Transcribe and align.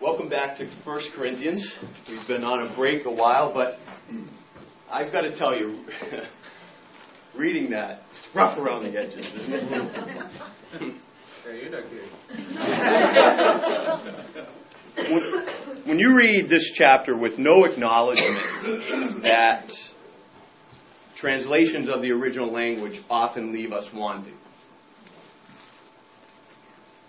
Welcome 0.00 0.28
back 0.28 0.56
to 0.58 0.68
1 0.84 1.00
Corinthians. 1.16 1.74
We've 2.08 2.28
been 2.28 2.44
on 2.44 2.68
a 2.68 2.76
break 2.76 3.04
a 3.04 3.10
while, 3.10 3.52
but 3.52 3.80
I've 4.88 5.10
got 5.10 5.22
to 5.22 5.36
tell 5.36 5.56
you, 5.56 5.84
reading 7.36 7.70
that, 7.70 8.02
it's 8.10 8.32
rough 8.32 8.56
around 8.58 8.84
the 8.84 8.96
edges, 8.96 9.26
isn't 9.26 9.52
it? 9.52 10.94
Yeah, 11.44 11.52
you're 11.52 11.70
not 11.70 11.82
kidding. 11.90 12.08
when, 15.12 15.46
when 15.84 15.98
you 15.98 16.16
read 16.16 16.48
this 16.48 16.70
chapter 16.74 17.18
with 17.18 17.36
no 17.36 17.64
acknowledgement 17.64 19.22
that 19.24 19.68
translations 21.16 21.88
of 21.92 22.02
the 22.02 22.12
original 22.12 22.52
language 22.52 23.00
often 23.10 23.52
leave 23.52 23.72
us 23.72 23.88
wanting, 23.92 24.36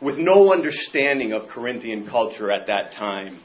with 0.01 0.17
no 0.17 0.53
understanding 0.53 1.33
of 1.33 1.49
Corinthian 1.49 2.07
culture 2.07 2.51
at 2.51 2.67
that 2.67 2.93
time, 2.93 3.39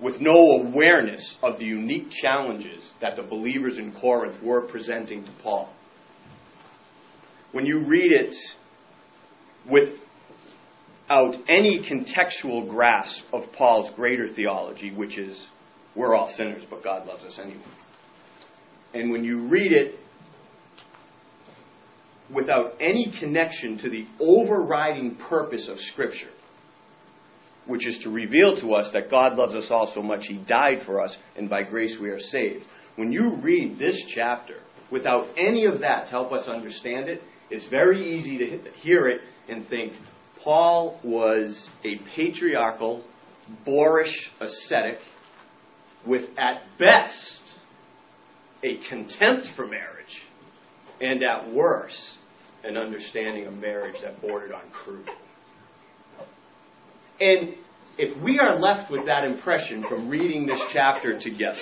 with 0.00 0.20
no 0.20 0.34
awareness 0.34 1.36
of 1.42 1.58
the 1.58 1.64
unique 1.64 2.10
challenges 2.10 2.92
that 3.00 3.16
the 3.16 3.22
believers 3.22 3.78
in 3.78 3.92
Corinth 3.92 4.42
were 4.42 4.62
presenting 4.62 5.24
to 5.24 5.30
Paul. 5.42 5.72
When 7.52 7.66
you 7.66 7.86
read 7.86 8.10
it 8.10 8.34
without 9.70 11.36
any 11.48 11.88
contextual 11.88 12.68
grasp 12.68 13.22
of 13.32 13.52
Paul's 13.52 13.94
greater 13.94 14.26
theology, 14.26 14.92
which 14.92 15.16
is 15.16 15.46
we're 15.94 16.16
all 16.16 16.28
sinners, 16.28 16.64
but 16.68 16.82
God 16.82 17.06
loves 17.06 17.24
us 17.24 17.38
anyway. 17.38 17.62
And 18.92 19.12
when 19.12 19.22
you 19.22 19.46
read 19.46 19.70
it 19.70 19.94
without 22.34 22.74
any 22.80 23.12
connection 23.18 23.78
to 23.78 23.88
the 23.88 24.06
overriding 24.20 25.16
purpose 25.16 25.68
of 25.68 25.78
Scripture, 25.78 26.30
which 27.66 27.86
is 27.86 28.00
to 28.00 28.10
reveal 28.10 28.60
to 28.60 28.74
us 28.74 28.90
that 28.92 29.10
God 29.10 29.36
loves 29.36 29.54
us 29.54 29.70
all 29.70 29.90
so 29.92 30.02
much 30.02 30.26
He 30.26 30.36
died 30.36 30.82
for 30.84 31.00
us, 31.00 31.16
and 31.36 31.48
by 31.48 31.62
grace 31.62 31.98
we 32.00 32.10
are 32.10 32.18
saved. 32.18 32.64
When 32.96 33.12
you 33.12 33.36
read 33.36 33.78
this 33.78 34.00
chapter 34.14 34.56
without 34.90 35.28
any 35.36 35.64
of 35.66 35.80
that 35.80 36.04
to 36.04 36.10
help 36.10 36.32
us 36.32 36.46
understand 36.46 37.08
it, 37.08 37.22
it's 37.50 37.68
very 37.68 38.16
easy 38.16 38.38
to 38.38 38.70
hear 38.76 39.08
it 39.08 39.20
and 39.48 39.66
think 39.66 39.94
Paul 40.42 41.00
was 41.02 41.68
a 41.84 41.98
patriarchal, 42.14 43.04
boorish 43.64 44.30
ascetic 44.40 44.98
with, 46.06 46.22
at 46.38 46.62
best, 46.78 47.40
a 48.62 48.76
contempt 48.88 49.48
for 49.56 49.66
marriage, 49.66 50.22
and 51.00 51.22
at 51.22 51.52
worst, 51.52 52.18
an 52.64 52.76
understanding 52.76 53.46
of 53.46 53.54
marriage 53.54 54.00
that 54.02 54.20
bordered 54.20 54.52
on 54.52 54.62
crude. 54.70 55.08
And 57.20 57.54
if 57.98 58.20
we 58.22 58.38
are 58.38 58.58
left 58.58 58.90
with 58.90 59.06
that 59.06 59.24
impression 59.24 59.84
from 59.88 60.08
reading 60.08 60.46
this 60.46 60.60
chapter 60.72 61.18
together, 61.18 61.60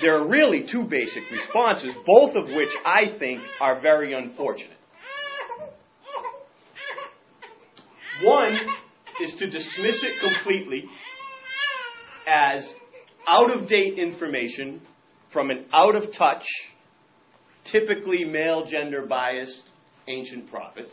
there 0.00 0.16
are 0.16 0.28
really 0.28 0.66
two 0.70 0.84
basic 0.84 1.30
responses, 1.30 1.94
both 2.06 2.36
of 2.36 2.46
which 2.46 2.70
I 2.84 3.16
think 3.18 3.42
are 3.60 3.80
very 3.80 4.12
unfortunate. 4.14 4.76
One 8.22 8.58
is 9.20 9.34
to 9.36 9.50
dismiss 9.50 10.04
it 10.04 10.20
completely 10.20 10.84
as 12.28 12.66
out 13.26 13.50
of 13.50 13.68
date 13.68 13.98
information 13.98 14.80
from 15.32 15.50
an 15.50 15.66
out 15.72 15.94
of 15.94 16.12
touch, 16.12 16.44
typically 17.64 18.24
male 18.24 18.66
gender 18.66 19.06
biased 19.06 19.69
ancient 20.10 20.50
prophet. 20.50 20.92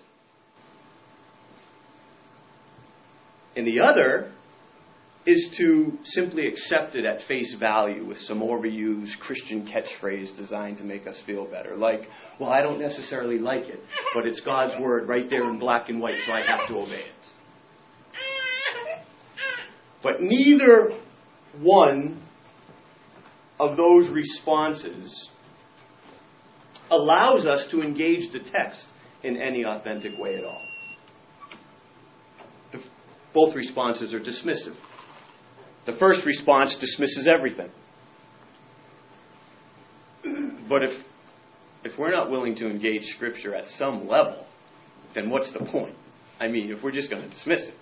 And 3.56 3.66
the 3.66 3.80
other 3.80 4.32
is 5.26 5.54
to 5.58 5.98
simply 6.06 6.48
accept 6.48 6.96
it 6.96 7.04
at 7.04 7.22
face 7.28 7.54
value 7.60 8.06
with 8.06 8.18
some 8.20 8.40
overused 8.40 9.20
Christian 9.20 9.68
catchphrase 9.68 10.36
designed 10.38 10.78
to 10.78 10.86
make 10.86 11.06
us 11.06 11.22
feel 11.26 11.45
better. 11.45 11.76
Like, 11.76 12.08
well, 12.39 12.50
I 12.50 12.61
don't 12.61 12.80
necessarily 12.80 13.38
like 13.38 13.66
it, 13.66 13.80
but 14.14 14.26
it's 14.26 14.39
God's 14.39 14.82
word 14.82 15.10
right 15.10 15.30
there 15.30 15.44
in 15.49 15.60
black 15.60 15.89
and 15.89 15.99
white, 15.99 16.17
so 16.26 16.32
I 16.32 16.44
have 16.44 16.67
to 16.70 16.78
obey 16.78 17.02
it. 17.02 17.17
But 20.02 20.22
neither 20.22 20.98
one 21.60 22.22
of 23.60 23.76
those 23.76 24.08
responses 24.10 25.30
allows 26.89 27.45
us 27.45 27.67
to 27.72 27.82
engage 27.82 28.32
the 28.32 28.39
text 28.39 28.86
in 29.23 29.38
any 29.42 29.66
authentic 29.66 30.17
way 30.17 30.36
at 30.38 30.44
all. 30.44 30.61
The, 32.72 32.83
both 33.33 33.55
responses 33.55 34.14
are 34.14 34.20
dismissive. 34.20 34.76
The 35.86 35.94
first 35.94 36.26
response 36.26 36.76
dismisses 36.76 37.28
everything. 37.28 37.70
But 40.70 40.83
if, 40.83 40.92
if 41.86 41.98
we're 41.98 42.11
not 42.11 42.30
willing 42.30 42.55
to 42.55 42.70
engage 42.70 43.05
Scripture 43.16 43.55
at 43.55 43.67
some 43.67 44.08
level, 44.08 44.45
then 45.16 45.30
what's 45.30 45.52
the 45.54 45.60
point? 45.60 45.95
I 46.39 46.49
mean, 46.49 46.72
if 46.72 46.84
we're 46.84 46.92
just 46.92 47.10
going 47.10 47.23
to 47.23 47.30
dismiss 47.30 47.67
it, 47.67 47.73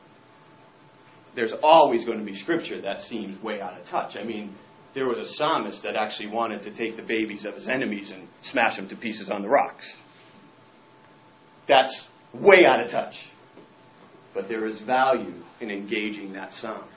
there's 1.35 1.53
always 1.63 2.05
going 2.05 2.19
to 2.19 2.23
be 2.23 2.35
Scripture 2.35 2.81
that 2.81 3.01
seems 3.01 3.41
way 3.43 3.59
out 3.59 3.79
of 3.79 3.87
touch. 3.87 4.15
I 4.15 4.23
mean, 4.23 4.55
there 4.93 5.09
was 5.09 5.17
a 5.17 5.33
psalmist 5.33 5.83
that 5.83 5.95
actually 5.95 6.27
wanted 6.27 6.61
to 6.61 6.73
take 6.73 6.95
the 6.95 7.01
babies 7.01 7.43
of 7.43 7.55
his 7.55 7.67
enemies 7.67 8.11
and 8.11 8.27
smash 8.41 8.77
them 8.77 8.87
to 8.89 8.95
pieces 8.95 9.29
on 9.29 9.41
the 9.41 9.49
rocks. 9.49 9.85
That's 11.67 12.07
way 12.33 12.65
out 12.65 12.83
of 12.83 12.91
touch. 12.91 13.15
But 14.33 14.47
there 14.47 14.65
is 14.67 14.79
value 14.81 15.33
in 15.61 15.71
engaging 15.71 16.33
that 16.33 16.53
sound. 16.53 16.89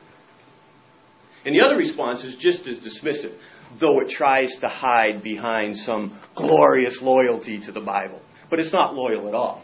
And 1.45 1.55
the 1.55 1.65
other 1.65 1.77
response 1.77 2.25
is 2.25 2.37
just 2.37 2.67
as 2.67 2.79
dismissive, 2.79 3.39
though 3.81 4.01
it 4.01 4.11
tries 4.11 4.59
to 4.61 4.69
hide 4.69 5.23
behind 5.23 5.77
some 5.77 6.21
glorious 6.35 7.01
loyalty 7.01 7.61
to 7.67 7.73
the 7.73 7.81
Bible. 7.81 8.21
But 8.51 8.59
it's 8.59 8.73
not 8.73 8.95
loyal 8.95 9.29
at 9.29 9.35
all. 9.35 9.63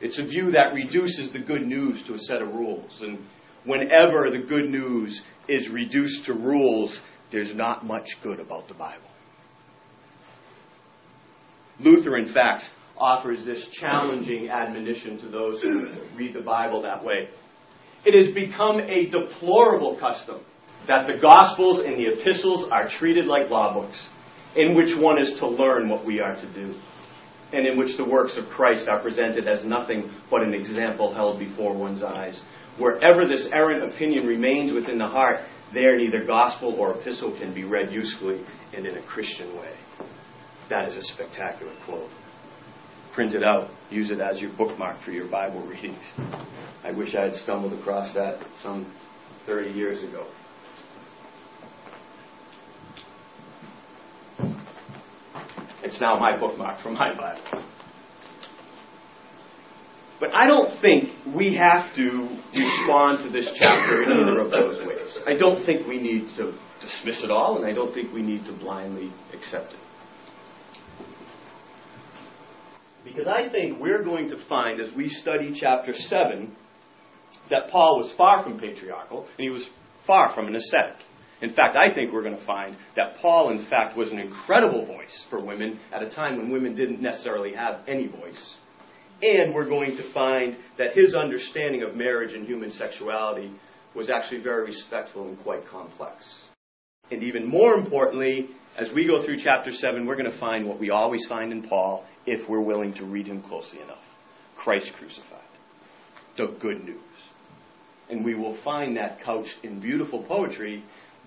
It's 0.00 0.18
a 0.18 0.24
view 0.24 0.50
that 0.50 0.74
reduces 0.74 1.32
the 1.32 1.38
good 1.38 1.62
news 1.62 2.02
to 2.08 2.14
a 2.14 2.18
set 2.18 2.42
of 2.42 2.48
rules. 2.48 3.00
And 3.00 3.20
whenever 3.64 4.30
the 4.30 4.44
good 4.46 4.68
news 4.68 5.22
is 5.48 5.68
reduced 5.68 6.26
to 6.26 6.34
rules, 6.34 7.00
there's 7.30 7.54
not 7.54 7.86
much 7.86 8.08
good 8.22 8.40
about 8.40 8.66
the 8.66 8.74
Bible. 8.74 9.08
Luther, 11.78 12.16
in 12.16 12.32
fact, 12.32 12.64
offers 12.98 13.44
this 13.44 13.66
challenging 13.72 14.48
admonition 14.48 15.18
to 15.18 15.28
those 15.28 15.62
who 15.62 15.88
read 16.16 16.34
the 16.34 16.40
Bible 16.40 16.82
that 16.82 17.04
way. 17.04 17.28
It 18.04 18.14
has 18.14 18.34
become 18.34 18.80
a 18.80 19.06
deplorable 19.06 19.96
custom 19.98 20.40
that 20.88 21.06
the 21.06 21.18
Gospels 21.20 21.80
and 21.80 21.96
the 21.96 22.12
epistles 22.12 22.68
are 22.70 22.88
treated 22.88 23.26
like 23.26 23.50
law 23.50 23.72
books, 23.72 24.08
in 24.56 24.76
which 24.76 24.96
one 24.96 25.20
is 25.20 25.34
to 25.38 25.46
learn 25.46 25.88
what 25.88 26.04
we 26.04 26.20
are 26.20 26.34
to 26.34 26.54
do, 26.54 26.74
and 27.52 27.66
in 27.66 27.78
which 27.78 27.96
the 27.96 28.04
works 28.04 28.36
of 28.36 28.48
Christ 28.48 28.88
are 28.88 29.00
presented 29.00 29.48
as 29.48 29.64
nothing 29.64 30.10
but 30.30 30.42
an 30.42 30.54
example 30.54 31.14
held 31.14 31.38
before 31.38 31.74
one's 31.74 32.02
eyes. 32.02 32.40
Wherever 32.78 33.28
this 33.28 33.48
errant 33.52 33.84
opinion 33.84 34.26
remains 34.26 34.72
within 34.72 34.98
the 34.98 35.06
heart, 35.06 35.40
there 35.72 35.96
neither 35.96 36.24
gospel 36.24 36.74
or 36.74 36.98
epistle 36.98 37.36
can 37.38 37.54
be 37.54 37.64
read 37.64 37.92
usefully 37.92 38.44
and 38.74 38.86
in 38.86 38.96
a 38.96 39.02
Christian 39.02 39.56
way. 39.56 39.72
That 40.68 40.88
is 40.88 40.96
a 40.96 41.02
spectacular 41.02 41.72
quote 41.86 42.10
print 43.14 43.34
it 43.34 43.44
out, 43.44 43.68
use 43.90 44.10
it 44.10 44.20
as 44.20 44.40
your 44.40 44.52
bookmark 44.56 45.00
for 45.02 45.10
your 45.10 45.28
Bible 45.28 45.66
readings. 45.66 46.02
I 46.82 46.92
wish 46.92 47.14
I 47.14 47.24
had 47.24 47.34
stumbled 47.34 47.72
across 47.74 48.14
that 48.14 48.44
some 48.62 48.92
30 49.46 49.70
years 49.70 50.02
ago. 50.02 50.26
It's 55.82 56.00
now 56.00 56.18
my 56.18 56.38
bookmark 56.38 56.80
for 56.80 56.90
my 56.90 57.14
Bible. 57.14 57.64
But 60.18 60.34
I 60.34 60.46
don't 60.46 60.80
think 60.80 61.10
we 61.34 61.54
have 61.56 61.94
to 61.96 62.38
respond 62.54 63.24
to 63.24 63.30
this 63.30 63.50
chapter 63.58 64.04
in 64.04 64.12
either 64.12 64.40
of 64.40 64.52
those 64.52 64.86
ways. 64.86 65.18
I 65.26 65.34
don't 65.34 65.64
think 65.66 65.88
we 65.88 66.00
need 66.00 66.28
to 66.36 66.56
dismiss 66.80 67.24
it 67.24 67.30
all, 67.32 67.56
and 67.56 67.66
I 67.66 67.72
don't 67.72 67.92
think 67.92 68.12
we 68.12 68.22
need 68.22 68.44
to 68.44 68.52
blindly 68.52 69.10
accept 69.34 69.72
it. 69.72 69.80
Because 73.04 73.26
I 73.26 73.48
think 73.48 73.80
we're 73.80 74.04
going 74.04 74.28
to 74.30 74.46
find 74.48 74.80
as 74.80 74.94
we 74.94 75.08
study 75.08 75.56
chapter 75.58 75.92
7 75.94 76.54
that 77.50 77.68
Paul 77.70 77.98
was 77.98 78.12
far 78.16 78.42
from 78.42 78.60
patriarchal 78.60 79.26
and 79.36 79.44
he 79.44 79.50
was 79.50 79.68
far 80.06 80.34
from 80.34 80.46
an 80.46 80.54
ascetic. 80.56 80.96
In 81.40 81.52
fact, 81.52 81.74
I 81.74 81.92
think 81.92 82.12
we're 82.12 82.22
going 82.22 82.38
to 82.38 82.46
find 82.46 82.76
that 82.94 83.16
Paul, 83.20 83.50
in 83.50 83.66
fact, 83.66 83.96
was 83.96 84.12
an 84.12 84.20
incredible 84.20 84.86
voice 84.86 85.26
for 85.28 85.44
women 85.44 85.80
at 85.92 86.02
a 86.02 86.08
time 86.08 86.36
when 86.36 86.50
women 86.50 86.76
didn't 86.76 87.02
necessarily 87.02 87.52
have 87.54 87.80
any 87.88 88.06
voice. 88.06 88.56
And 89.22 89.52
we're 89.52 89.68
going 89.68 89.96
to 89.96 90.12
find 90.12 90.56
that 90.78 90.94
his 90.94 91.16
understanding 91.16 91.82
of 91.82 91.96
marriage 91.96 92.34
and 92.34 92.46
human 92.46 92.70
sexuality 92.70 93.52
was 93.94 94.08
actually 94.08 94.42
very 94.42 94.64
respectful 94.64 95.28
and 95.28 95.38
quite 95.42 95.66
complex. 95.66 96.42
And 97.10 97.24
even 97.24 97.46
more 97.46 97.74
importantly, 97.74 98.50
as 98.78 98.92
we 98.94 99.06
go 99.06 99.24
through 99.24 99.38
chapter 99.42 99.72
7, 99.72 100.06
we're 100.06 100.16
going 100.16 100.30
to 100.30 100.38
find 100.38 100.66
what 100.66 100.78
we 100.78 100.90
always 100.90 101.26
find 101.28 101.52
in 101.52 101.68
Paul 101.68 102.04
if 102.26 102.48
we're 102.48 102.60
willing 102.60 102.94
to 102.94 103.04
read 103.04 103.26
him 103.26 103.42
closely 103.42 103.80
enough 103.80 103.98
Christ 104.56 104.92
crucified. 104.98 105.40
The 106.36 106.56
good 106.60 106.84
news. 106.84 106.98
And 108.08 108.24
we 108.24 108.34
will 108.34 108.56
find 108.62 108.96
that 108.96 109.20
couched 109.20 109.56
in 109.64 109.80
beautiful 109.80 110.22
poetry, 110.22 110.84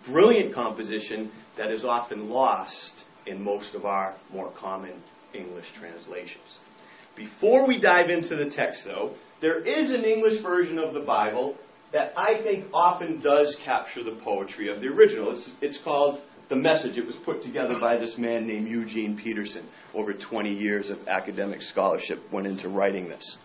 brilliant 0.08 0.54
composition 0.54 1.32
that 1.58 1.72
is 1.72 1.84
often 1.84 2.30
lost 2.30 2.94
in 3.26 3.44
most 3.44 3.76
of 3.76 3.86
our 3.86 4.16
more 4.32 4.52
common 4.58 4.94
English 5.34 5.66
translations. 5.78 6.46
Before 7.16 7.68
we 7.68 7.80
dive 7.80 8.10
into 8.10 8.36
the 8.36 8.50
text, 8.50 8.84
though, 8.86 9.16
there 9.42 9.60
is 9.60 9.92
an 9.92 10.04
English 10.04 10.42
version 10.42 10.78
of 10.78 10.94
the 10.94 11.02
Bible 11.02 11.56
that 11.92 12.14
I 12.18 12.42
think 12.42 12.66
often 12.74 13.22
does 13.22 13.58
capture 13.64 14.04
the 14.04 14.20
poetry 14.24 14.70
of 14.74 14.82
the 14.82 14.88
original. 14.88 15.32
It's, 15.36 15.50
it's 15.62 15.78
called 15.84 16.22
The 16.48 16.56
Message. 16.56 16.98
It 16.98 17.06
was 17.08 17.16
put 17.16 17.42
together 17.42 17.80
by 17.80 17.98
this 17.98 18.18
man 18.20 18.46
named 18.46 18.68
Eugene 18.68 19.18
Peterson. 19.18 19.68
Over 19.96 20.14
20 20.14 20.54
years 20.54 20.92
of 20.92 21.08
academic 21.08 21.62
scholarship 21.64 22.20
went 22.32 22.46
into 22.46 22.70
writing 22.70 23.10
this. 23.10 23.38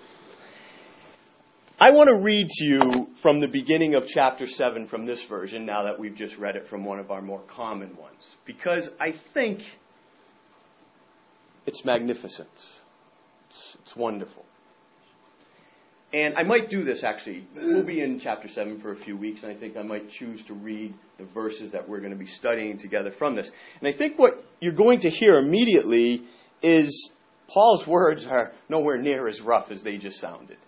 I 1.80 1.92
want 1.92 2.08
to 2.08 2.22
read 2.22 2.46
to 2.46 2.64
you 2.64 3.06
from 3.22 3.40
the 3.40 3.48
beginning 3.48 3.94
of 3.94 4.06
chapter 4.06 4.44
7 4.44 4.86
from 4.86 5.06
this 5.06 5.24
version, 5.30 5.64
now 5.64 5.84
that 5.84 5.98
we've 5.98 6.14
just 6.14 6.36
read 6.36 6.56
it 6.56 6.68
from 6.68 6.84
one 6.84 6.98
of 6.98 7.10
our 7.10 7.22
more 7.22 7.40
common 7.48 7.96
ones, 7.96 8.22
because 8.44 8.90
I 9.00 9.14
think 9.32 9.60
it's 11.64 11.82
magnificent. 11.82 12.50
It's, 13.48 13.76
it's 13.82 13.96
wonderful. 13.96 14.44
And 16.12 16.36
I 16.36 16.42
might 16.42 16.70
do 16.70 16.82
this 16.82 17.04
actually. 17.04 17.46
We'll 17.54 17.86
be 17.86 18.00
in 18.00 18.18
chapter 18.18 18.48
7 18.48 18.80
for 18.80 18.92
a 18.92 18.96
few 18.96 19.16
weeks, 19.16 19.42
and 19.42 19.52
I 19.52 19.58
think 19.58 19.76
I 19.76 19.82
might 19.82 20.10
choose 20.10 20.44
to 20.46 20.54
read 20.54 20.92
the 21.18 21.24
verses 21.24 21.70
that 21.72 21.88
we're 21.88 22.00
going 22.00 22.12
to 22.12 22.18
be 22.18 22.26
studying 22.26 22.78
together 22.78 23.12
from 23.16 23.36
this. 23.36 23.50
And 23.80 23.88
I 23.88 23.96
think 23.96 24.18
what 24.18 24.44
you're 24.60 24.72
going 24.72 25.00
to 25.00 25.10
hear 25.10 25.36
immediately 25.36 26.24
is 26.62 27.10
Paul's 27.48 27.86
words 27.86 28.26
are 28.26 28.52
nowhere 28.68 28.98
near 28.98 29.28
as 29.28 29.40
rough 29.40 29.70
as 29.70 29.82
they 29.84 29.98
just 29.98 30.20
sounded 30.20 30.58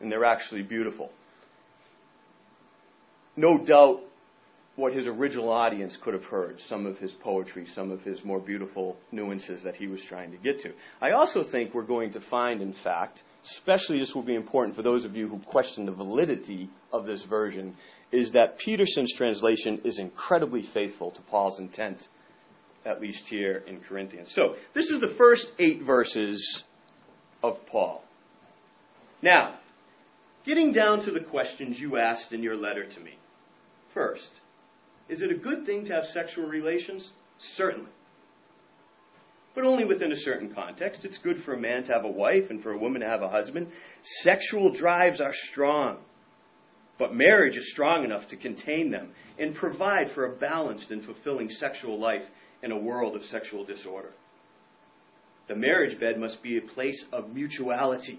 and 0.00 0.10
they're 0.10 0.24
actually 0.24 0.62
beautiful. 0.62 1.10
No 3.36 3.64
doubt 3.64 4.00
what 4.76 4.92
his 4.92 5.06
original 5.06 5.50
audience 5.50 5.96
could 6.02 6.14
have 6.14 6.24
heard, 6.24 6.60
some 6.68 6.86
of 6.86 6.98
his 6.98 7.12
poetry, 7.12 7.66
some 7.66 7.90
of 7.90 8.02
his 8.02 8.22
more 8.24 8.38
beautiful 8.38 8.96
nuances 9.10 9.62
that 9.62 9.76
he 9.76 9.86
was 9.86 10.02
trying 10.02 10.30
to 10.30 10.36
get 10.36 10.60
to. 10.60 10.72
I 11.00 11.12
also 11.12 11.42
think 11.42 11.74
we're 11.74 11.82
going 11.82 12.12
to 12.12 12.20
find, 12.20 12.60
in 12.60 12.72
fact, 12.72 13.22
especially 13.44 13.98
this 13.98 14.14
will 14.14 14.22
be 14.22 14.34
important 14.34 14.76
for 14.76 14.82
those 14.82 15.04
of 15.04 15.16
you 15.16 15.28
who 15.28 15.38
question 15.38 15.86
the 15.86 15.92
validity 15.92 16.70
of 16.92 17.06
this 17.06 17.24
version, 17.24 17.76
is 18.12 18.32
that 18.32 18.58
Peterson's 18.58 19.12
translation 19.14 19.80
is 19.84 19.98
incredibly 19.98 20.62
faithful 20.74 21.10
to 21.10 21.22
Paul's 21.22 21.58
intent, 21.58 22.06
at 22.84 23.00
least 23.00 23.26
here 23.28 23.64
in 23.66 23.80
Corinthians. 23.80 24.32
So, 24.32 24.54
this 24.74 24.90
is 24.90 25.00
the 25.00 25.14
first 25.16 25.50
eight 25.58 25.82
verses 25.82 26.62
of 27.42 27.58
Paul. 27.66 28.04
Now, 29.22 29.56
Getting 30.46 30.72
down 30.72 31.04
to 31.04 31.10
the 31.10 31.20
questions 31.20 31.78
you 31.78 31.98
asked 31.98 32.32
in 32.32 32.40
your 32.40 32.54
letter 32.54 32.86
to 32.86 33.00
me. 33.00 33.18
First, 33.92 34.40
is 35.08 35.22
it 35.22 35.30
a 35.30 35.36
good 35.36 35.66
thing 35.66 35.84
to 35.86 35.94
have 35.94 36.04
sexual 36.06 36.46
relations? 36.46 37.10
Certainly. 37.38 37.90
But 39.54 39.64
only 39.64 39.84
within 39.84 40.12
a 40.12 40.16
certain 40.16 40.52
context. 40.54 41.04
It's 41.04 41.18
good 41.18 41.42
for 41.42 41.54
a 41.54 41.58
man 41.58 41.84
to 41.84 41.92
have 41.92 42.04
a 42.04 42.10
wife 42.10 42.50
and 42.50 42.62
for 42.62 42.72
a 42.72 42.78
woman 42.78 43.00
to 43.00 43.08
have 43.08 43.22
a 43.22 43.28
husband. 43.28 43.68
Sexual 44.22 44.72
drives 44.72 45.20
are 45.20 45.32
strong. 45.32 45.98
But 46.98 47.14
marriage 47.14 47.56
is 47.56 47.70
strong 47.70 48.04
enough 48.04 48.28
to 48.28 48.36
contain 48.36 48.90
them 48.90 49.12
and 49.38 49.54
provide 49.54 50.10
for 50.14 50.26
a 50.26 50.36
balanced 50.36 50.90
and 50.90 51.04
fulfilling 51.04 51.50
sexual 51.50 51.98
life 51.98 52.24
in 52.62 52.72
a 52.72 52.78
world 52.78 53.16
of 53.16 53.24
sexual 53.24 53.64
disorder. 53.64 54.12
The 55.48 55.56
marriage 55.56 55.98
bed 56.00 56.18
must 56.18 56.42
be 56.42 56.58
a 56.58 56.62
place 56.62 57.04
of 57.12 57.34
mutuality 57.34 58.18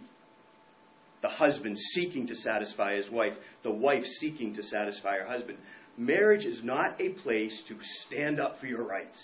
the 1.21 1.29
husband 1.29 1.77
seeking 1.77 2.27
to 2.27 2.35
satisfy 2.35 2.95
his 2.95 3.09
wife, 3.09 3.33
the 3.63 3.71
wife 3.71 4.05
seeking 4.19 4.53
to 4.55 4.63
satisfy 4.63 5.17
her 5.17 5.27
husband. 5.27 5.57
Marriage 5.97 6.45
is 6.45 6.63
not 6.63 6.99
a 7.01 7.09
place 7.09 7.63
to 7.67 7.75
stand 8.05 8.39
up 8.39 8.59
for 8.59 8.67
your 8.67 8.83
rights. 8.83 9.19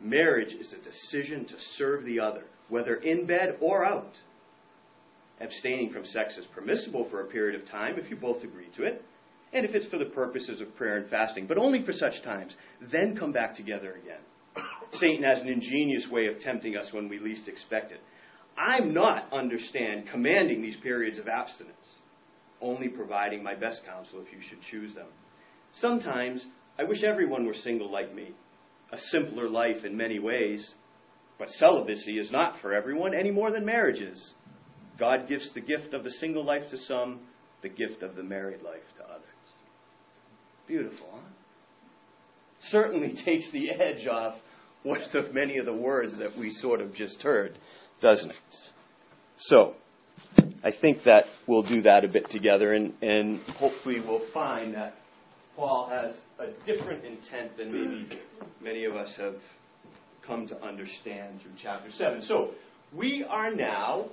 Marriage 0.00 0.52
is 0.52 0.72
a 0.72 0.82
decision 0.82 1.46
to 1.46 1.54
serve 1.76 2.04
the 2.04 2.20
other, 2.20 2.44
whether 2.68 2.96
in 2.96 3.26
bed 3.26 3.56
or 3.60 3.84
out. 3.84 4.12
Abstaining 5.40 5.92
from 5.92 6.04
sex 6.04 6.36
is 6.36 6.46
permissible 6.54 7.08
for 7.10 7.20
a 7.20 7.26
period 7.26 7.60
of 7.60 7.68
time 7.68 7.98
if 7.98 8.10
you 8.10 8.16
both 8.16 8.42
agree 8.42 8.68
to 8.76 8.84
it, 8.84 9.04
and 9.52 9.64
if 9.64 9.74
it's 9.74 9.86
for 9.86 9.98
the 9.98 10.06
purposes 10.06 10.60
of 10.60 10.74
prayer 10.76 10.96
and 10.96 11.08
fasting, 11.08 11.46
but 11.46 11.58
only 11.58 11.84
for 11.84 11.92
such 11.92 12.22
times. 12.22 12.56
Then 12.90 13.16
come 13.16 13.32
back 13.32 13.54
together 13.54 13.92
again. 14.02 14.64
Satan 14.92 15.22
has 15.22 15.40
an 15.40 15.48
ingenious 15.48 16.08
way 16.10 16.26
of 16.26 16.40
tempting 16.40 16.76
us 16.76 16.92
when 16.92 17.08
we 17.08 17.18
least 17.18 17.48
expect 17.48 17.92
it. 17.92 18.00
I'm 18.56 18.94
not, 18.94 19.32
understand, 19.32 20.08
commanding 20.10 20.62
these 20.62 20.76
periods 20.76 21.18
of 21.18 21.28
abstinence, 21.28 21.76
only 22.60 22.88
providing 22.88 23.42
my 23.42 23.54
best 23.54 23.82
counsel 23.84 24.20
if 24.20 24.32
you 24.32 24.40
should 24.48 24.62
choose 24.62 24.94
them. 24.94 25.08
Sometimes 25.72 26.44
I 26.78 26.84
wish 26.84 27.02
everyone 27.02 27.46
were 27.46 27.54
single 27.54 27.90
like 27.90 28.14
me, 28.14 28.34
a 28.92 28.98
simpler 28.98 29.48
life 29.48 29.84
in 29.84 29.96
many 29.96 30.18
ways, 30.18 30.74
but 31.38 31.50
celibacy 31.50 32.18
is 32.18 32.30
not 32.30 32.60
for 32.60 32.72
everyone 32.72 33.14
any 33.14 33.30
more 33.30 33.50
than 33.50 33.66
marriage 33.66 34.00
is. 34.00 34.32
God 34.98 35.28
gives 35.28 35.52
the 35.52 35.60
gift 35.60 35.92
of 35.92 36.04
the 36.04 36.10
single 36.10 36.44
life 36.44 36.70
to 36.70 36.78
some, 36.78 37.20
the 37.62 37.68
gift 37.68 38.02
of 38.02 38.16
the 38.16 38.22
married 38.22 38.62
life 38.62 38.84
to 38.96 39.04
others. 39.04 39.22
Beautiful, 40.66 41.08
huh? 41.12 41.20
Certainly 42.60 43.16
takes 43.24 43.50
the 43.52 43.70
edge 43.70 44.06
off 44.06 44.36
what 44.82 45.14
of 45.14 45.34
many 45.34 45.58
of 45.58 45.66
the 45.66 45.74
words 45.74 46.18
that 46.18 46.36
we 46.38 46.52
sort 46.52 46.80
of 46.80 46.94
just 46.94 47.20
heard 47.22 47.58
doesn't 48.00 48.30
it? 48.30 48.56
So, 49.38 49.74
I 50.64 50.72
think 50.72 51.04
that 51.04 51.26
we'll 51.46 51.62
do 51.62 51.82
that 51.82 52.04
a 52.04 52.08
bit 52.08 52.30
together, 52.30 52.72
and, 52.72 52.94
and 53.02 53.40
hopefully 53.42 54.00
we'll 54.00 54.26
find 54.32 54.74
that 54.74 54.94
Paul 55.54 55.88
has 55.88 56.18
a 56.38 56.48
different 56.66 57.04
intent 57.04 57.56
than 57.56 57.72
maybe 57.72 58.20
many 58.60 58.84
of 58.84 58.94
us 58.94 59.16
have 59.16 59.36
come 60.26 60.48
to 60.48 60.62
understand 60.62 61.40
through 61.40 61.52
chapter 61.62 61.90
7. 61.90 62.22
So, 62.22 62.50
we 62.92 63.24
are 63.24 63.50
now 63.50 64.06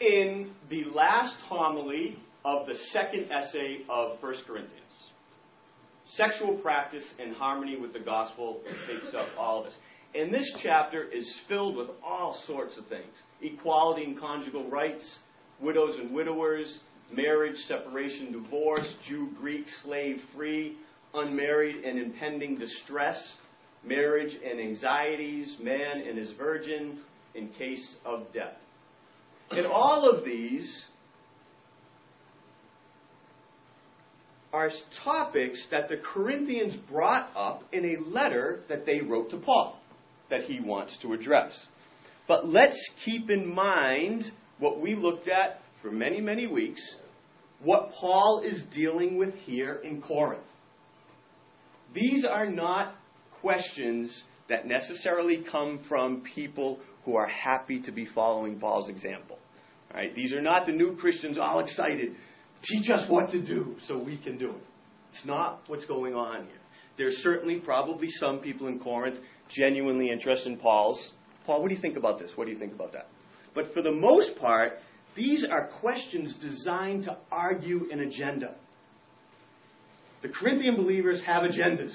in 0.00 0.52
the 0.70 0.84
last 0.84 1.36
homily 1.42 2.18
of 2.44 2.66
the 2.66 2.76
second 2.76 3.30
essay 3.30 3.80
of 3.88 4.22
1 4.22 4.34
Corinthians. 4.46 4.80
Sexual 6.06 6.58
practice 6.58 7.04
in 7.18 7.32
harmony 7.32 7.76
with 7.76 7.92
the 7.92 8.00
gospel 8.00 8.60
takes 8.86 9.14
up 9.14 9.28
all 9.38 9.60
of 9.60 9.66
this. 9.66 9.74
And 10.14 10.32
this 10.32 10.50
chapter 10.62 11.02
is 11.02 11.34
filled 11.48 11.76
with 11.76 11.88
all 12.04 12.40
sorts 12.46 12.78
of 12.78 12.86
things 12.86 13.12
equality 13.42 14.04
and 14.04 14.18
conjugal 14.18 14.70
rights, 14.70 15.18
widows 15.60 15.96
and 15.96 16.12
widowers, 16.12 16.78
marriage, 17.12 17.56
separation, 17.66 18.32
divorce, 18.32 18.94
Jew, 19.06 19.30
Greek, 19.40 19.66
slave, 19.82 20.20
free, 20.34 20.76
unmarried 21.12 21.84
and 21.84 21.98
impending 21.98 22.56
distress, 22.58 23.20
marriage 23.84 24.36
and 24.44 24.60
anxieties, 24.60 25.56
man 25.60 26.00
and 26.00 26.16
his 26.16 26.32
virgin 26.32 27.00
in 27.34 27.48
case 27.48 27.96
of 28.04 28.32
death. 28.32 28.54
And 29.50 29.66
all 29.66 30.08
of 30.08 30.24
these 30.24 30.86
are 34.52 34.70
topics 35.02 35.66
that 35.72 35.88
the 35.88 35.96
Corinthians 35.96 36.76
brought 36.88 37.30
up 37.36 37.64
in 37.72 37.84
a 37.84 38.08
letter 38.08 38.60
that 38.68 38.86
they 38.86 39.00
wrote 39.00 39.30
to 39.30 39.36
Paul 39.36 39.80
that 40.30 40.42
he 40.42 40.60
wants 40.60 40.96
to 41.02 41.12
address. 41.12 41.66
But 42.26 42.48
let's 42.48 42.78
keep 43.04 43.30
in 43.30 43.54
mind 43.54 44.24
what 44.58 44.80
we 44.80 44.94
looked 44.94 45.28
at 45.28 45.60
for 45.82 45.90
many, 45.90 46.20
many 46.20 46.46
weeks, 46.46 46.80
what 47.62 47.90
Paul 48.00 48.42
is 48.44 48.62
dealing 48.74 49.18
with 49.18 49.34
here 49.34 49.74
in 49.74 50.00
Corinth. 50.00 50.42
These 51.94 52.24
are 52.24 52.46
not 52.46 52.94
questions 53.40 54.22
that 54.48 54.66
necessarily 54.66 55.44
come 55.50 55.84
from 55.88 56.22
people 56.34 56.80
who 57.04 57.16
are 57.16 57.26
happy 57.26 57.80
to 57.82 57.92
be 57.92 58.06
following 58.06 58.58
Paul's 58.58 58.88
example. 58.88 59.38
Right? 59.92 60.14
These 60.14 60.32
are 60.32 60.42
not 60.42 60.66
the 60.66 60.72
new 60.72 60.96
Christians 60.96 61.38
all 61.38 61.60
excited. 61.60 62.16
Teach 62.64 62.90
us 62.90 63.08
what 63.08 63.30
to 63.30 63.44
do 63.44 63.76
so 63.86 64.02
we 64.02 64.16
can 64.16 64.38
do 64.38 64.50
it. 64.50 64.62
It's 65.12 65.24
not 65.24 65.60
what's 65.66 65.84
going 65.84 66.14
on 66.14 66.46
here. 66.46 66.56
There's 66.96 67.18
certainly 67.18 67.60
probably 67.60 68.08
some 68.10 68.40
people 68.40 68.66
in 68.66 68.80
Corinth 68.80 69.18
genuinely 69.48 70.10
interested 70.10 70.50
in 70.50 70.58
Paul's. 70.58 71.12
Paul, 71.46 71.62
what 71.62 71.68
do 71.68 71.74
you 71.74 71.80
think 71.80 71.96
about 71.96 72.18
this? 72.18 72.32
What 72.36 72.46
do 72.46 72.52
you 72.52 72.58
think 72.58 72.72
about 72.72 72.92
that? 72.92 73.06
But 73.54 73.72
for 73.72 73.82
the 73.82 73.92
most 73.92 74.36
part, 74.36 74.78
these 75.14 75.44
are 75.44 75.68
questions 75.80 76.34
designed 76.34 77.04
to 77.04 77.16
argue 77.30 77.88
an 77.90 78.00
agenda. 78.00 78.54
The 80.22 80.28
Corinthian 80.28 80.76
believers 80.76 81.22
have 81.24 81.42
agendas, 81.42 81.94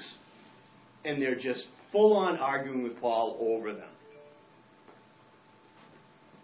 and 1.04 1.20
they're 1.20 1.34
just 1.34 1.66
full 1.92 2.16
on 2.16 2.38
arguing 2.38 2.82
with 2.82 3.00
Paul 3.00 3.36
over 3.40 3.72
them. 3.74 3.88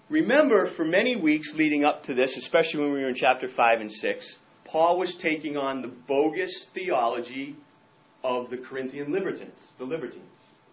Remember, 0.08 0.72
for 0.76 0.84
many 0.84 1.16
weeks 1.16 1.52
leading 1.54 1.84
up 1.84 2.04
to 2.04 2.14
this, 2.14 2.36
especially 2.36 2.80
when 2.80 2.92
we 2.92 3.00
were 3.00 3.08
in 3.08 3.14
chapter 3.14 3.48
5 3.48 3.80
and 3.80 3.90
6, 3.90 4.36
Paul 4.64 4.98
was 4.98 5.16
taking 5.20 5.56
on 5.56 5.82
the 5.82 5.88
bogus 5.88 6.68
theology 6.74 7.56
of 8.22 8.50
the 8.50 8.58
Corinthian 8.58 9.12
libertines, 9.12 9.58
the 9.78 9.84
libertines. 9.84 10.24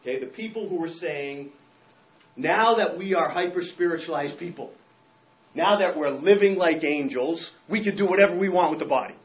Okay, 0.04 0.20
the 0.20 0.28
people 0.28 0.68
who 0.70 0.76
were 0.76 0.90
saying, 0.90 1.52
now 2.36 2.76
that 2.76 2.98
we 2.98 3.16
are 3.16 3.30
hyper 3.30 3.62
spiritualized 3.62 4.38
people, 4.38 4.72
now 5.56 5.80
that 5.80 5.98
we're 5.98 6.10
living 6.10 6.56
like 6.56 6.84
angels, 6.84 7.50
we 7.70 7.84
can 7.84 7.96
do 7.96 8.06
whatever 8.06 8.38
we 8.38 8.50
want 8.50 8.72
with 8.72 8.80
the 8.80 8.86
body. 8.86 9.16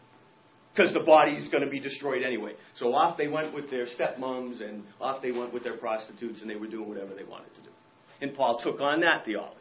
because 0.78 0.92
the 0.92 1.00
body 1.00 1.32
is 1.32 1.48
going 1.48 1.64
to 1.64 1.70
be 1.70 1.80
destroyed 1.80 2.22
anyway. 2.22 2.52
So 2.76 2.94
off 2.94 3.18
they 3.18 3.26
went 3.26 3.52
with 3.52 3.68
their 3.68 3.86
stepmoms 3.86 4.62
and 4.62 4.84
off 5.00 5.20
they 5.22 5.32
went 5.32 5.52
with 5.52 5.64
their 5.64 5.76
prostitutes 5.76 6.40
and 6.40 6.48
they 6.48 6.54
were 6.54 6.68
doing 6.68 6.88
whatever 6.88 7.14
they 7.14 7.24
wanted 7.24 7.52
to 7.56 7.62
do. 7.62 7.70
And 8.20 8.32
Paul 8.34 8.60
took 8.62 8.80
on 8.80 9.00
that 9.00 9.24
theology. 9.24 9.56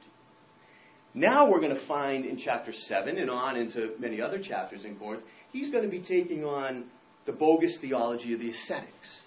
Now 1.15 1.49
we're 1.49 1.61
going 1.61 1.75
to 1.75 1.87
find 1.87 2.25
in 2.25 2.37
chapter 2.37 2.71
7 2.71 3.17
and 3.17 3.31
on 3.31 3.55
into 3.57 3.95
many 3.97 4.21
other 4.21 4.39
chapters 4.39 4.85
in 4.85 4.95
Corinth, 4.97 5.23
he's 5.51 5.71
going 5.71 5.83
to 5.83 5.89
be 5.89 6.01
taking 6.01 6.45
on 6.45 6.85
the 7.25 7.31
bogus 7.31 7.79
theology 7.81 8.33
of 8.33 8.39
the 8.39 8.51
ascetics. 8.51 9.17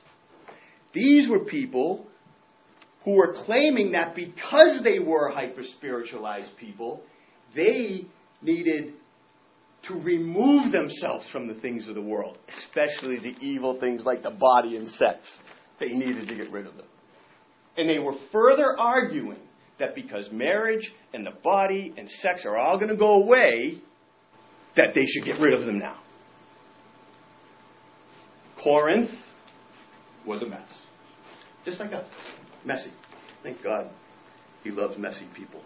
These 0.93 1.29
were 1.29 1.45
people 1.45 2.07
who 3.05 3.13
were 3.13 3.35
claiming 3.45 3.93
that 3.93 4.15
because 4.15 4.83
they 4.83 4.99
were 4.99 5.31
hyper 5.31 5.63
spiritualized 5.63 6.57
people, 6.59 7.03
they 7.55 8.07
needed 8.43 8.95
to 9.89 9.95
remove 9.95 10.73
themselves 10.73 11.29
from 11.31 11.49
the 11.49 11.55
things 11.55 11.89
of 11.89 11.95
the 11.95 12.03
world, 12.03 12.37
especially 12.49 13.19
the 13.19 13.35
evil 13.41 13.79
things 13.81 14.05
like 14.05 14.23
the 14.23 14.31
body 14.31 14.77
and 14.77 14.89
sex. 14.89 15.31
They 15.79 15.89
needed 15.89 16.29
to 16.29 16.35
get 16.35 16.51
rid 16.51 16.67
of 16.67 16.77
them. 16.77 16.87
And 17.79 17.89
they 17.89 17.99
were 17.99 18.15
further 18.31 18.79
arguing 18.79 19.39
that 19.79 19.95
because 19.95 20.31
marriage 20.31 20.93
and 21.15 21.25
the 21.25 21.33
body 21.43 21.95
and 21.97 22.11
sex 22.11 22.45
are 22.45 22.57
all 22.57 22.77
going 22.77 22.91
to 22.91 22.97
go 22.97 23.23
away, 23.23 23.81
that 24.77 24.95
they 24.95 25.07
should 25.07 25.25
get 25.25 25.41
rid 25.41 25.55
of 25.55 25.65
them 25.65 25.79
now. 25.79 25.99
Corinth 28.63 29.11
was 30.27 30.43
a 30.43 30.47
mess. 30.47 30.69
Just 31.71 31.79
like 31.79 31.93
us. 31.93 32.07
Messy. 32.65 32.91
Thank 33.45 33.63
God 33.63 33.91
he 34.65 34.73
loves 34.73 34.99
messy 34.99 35.29
people. 35.37 35.63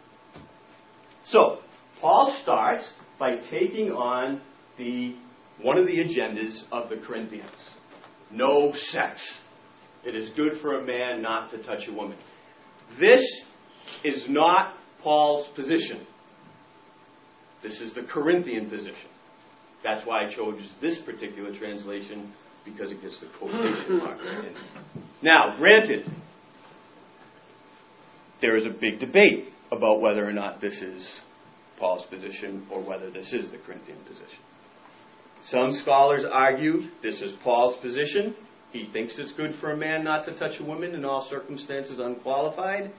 So, 1.24 1.60
Paul 1.98 2.38
starts 2.42 2.92
by 3.18 3.36
taking 3.36 3.90
on 3.90 4.42
the 4.76 5.16
one 5.62 5.78
of 5.78 5.86
the 5.86 5.94
agendas 5.94 6.62
of 6.70 6.90
the 6.90 6.98
Corinthians. 6.98 7.48
No 8.30 8.74
sex. 8.76 9.22
It 10.04 10.14
is 10.14 10.28
good 10.36 10.60
for 10.60 10.78
a 10.78 10.84
man 10.84 11.22
not 11.22 11.50
to 11.52 11.62
touch 11.62 11.88
a 11.88 11.92
woman. 11.92 12.18
This 13.00 13.22
is 14.04 14.28
not 14.28 14.74
Paul's 15.02 15.48
position. 15.54 16.06
This 17.62 17.80
is 17.80 17.94
the 17.94 18.02
Corinthian 18.02 18.68
position. 18.68 19.08
That's 19.82 20.06
why 20.06 20.26
I 20.26 20.34
chose 20.34 20.60
this 20.82 20.98
particular 21.00 21.56
translation 21.56 22.30
because 22.64 22.90
it 22.90 23.00
gets 23.00 23.20
the 23.20 23.26
quotation 23.38 23.98
marks 23.98 24.22
in. 24.22 24.54
Now, 25.22 25.56
granted, 25.56 26.06
there 28.40 28.56
is 28.56 28.66
a 28.66 28.70
big 28.70 29.00
debate 29.00 29.48
about 29.70 30.00
whether 30.00 30.26
or 30.26 30.32
not 30.32 30.60
this 30.60 30.80
is 30.82 31.20
Paul's 31.78 32.06
position 32.06 32.66
or 32.70 32.86
whether 32.86 33.10
this 33.10 33.32
is 33.32 33.50
the 33.50 33.58
Corinthian 33.58 33.98
position. 34.04 34.38
Some 35.42 35.72
scholars 35.72 36.24
argue 36.30 36.88
this 37.02 37.20
is 37.20 37.32
Paul's 37.42 37.78
position. 37.80 38.34
He 38.72 38.88
thinks 38.92 39.18
it's 39.18 39.32
good 39.32 39.54
for 39.60 39.72
a 39.72 39.76
man 39.76 40.02
not 40.04 40.24
to 40.26 40.38
touch 40.38 40.58
a 40.58 40.64
woman 40.64 40.94
in 40.94 41.04
all 41.04 41.26
circumstances 41.28 41.98
unqualified. 41.98 42.90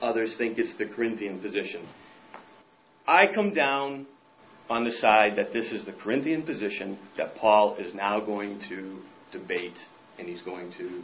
Others 0.00 0.36
think 0.38 0.58
it's 0.58 0.76
the 0.78 0.86
Corinthian 0.86 1.40
position. 1.40 1.86
I 3.06 3.32
come 3.34 3.52
down 3.52 4.06
on 4.68 4.84
the 4.84 4.92
side 4.92 5.32
that 5.36 5.52
this 5.52 5.72
is 5.72 5.84
the 5.84 5.92
Corinthian 5.92 6.42
position 6.42 6.98
that 7.16 7.34
Paul 7.36 7.76
is 7.76 7.94
now 7.94 8.20
going 8.20 8.60
to 8.68 8.98
debate 9.32 9.78
and 10.18 10.28
he's 10.28 10.42
going 10.42 10.72
to 10.78 11.02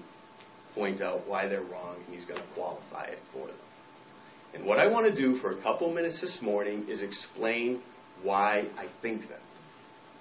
point 0.75 1.01
out 1.01 1.27
why 1.27 1.47
they're 1.49 1.63
wrong 1.63 1.97
and 2.07 2.15
he's 2.15 2.25
going 2.27 2.41
to 2.41 2.47
qualify 2.55 3.05
it 3.05 3.19
for 3.33 3.47
them. 3.47 3.57
And 4.55 4.65
what 4.65 4.79
I 4.79 4.89
want 4.89 5.13
to 5.13 5.21
do 5.21 5.37
for 5.37 5.59
a 5.59 5.63
couple 5.63 5.93
minutes 5.93 6.21
this 6.21 6.39
morning 6.41 6.87
is 6.89 7.03
explain 7.03 7.83
why 8.23 8.69
I 8.77 8.87
think 9.03 9.23
that. 9.29 9.41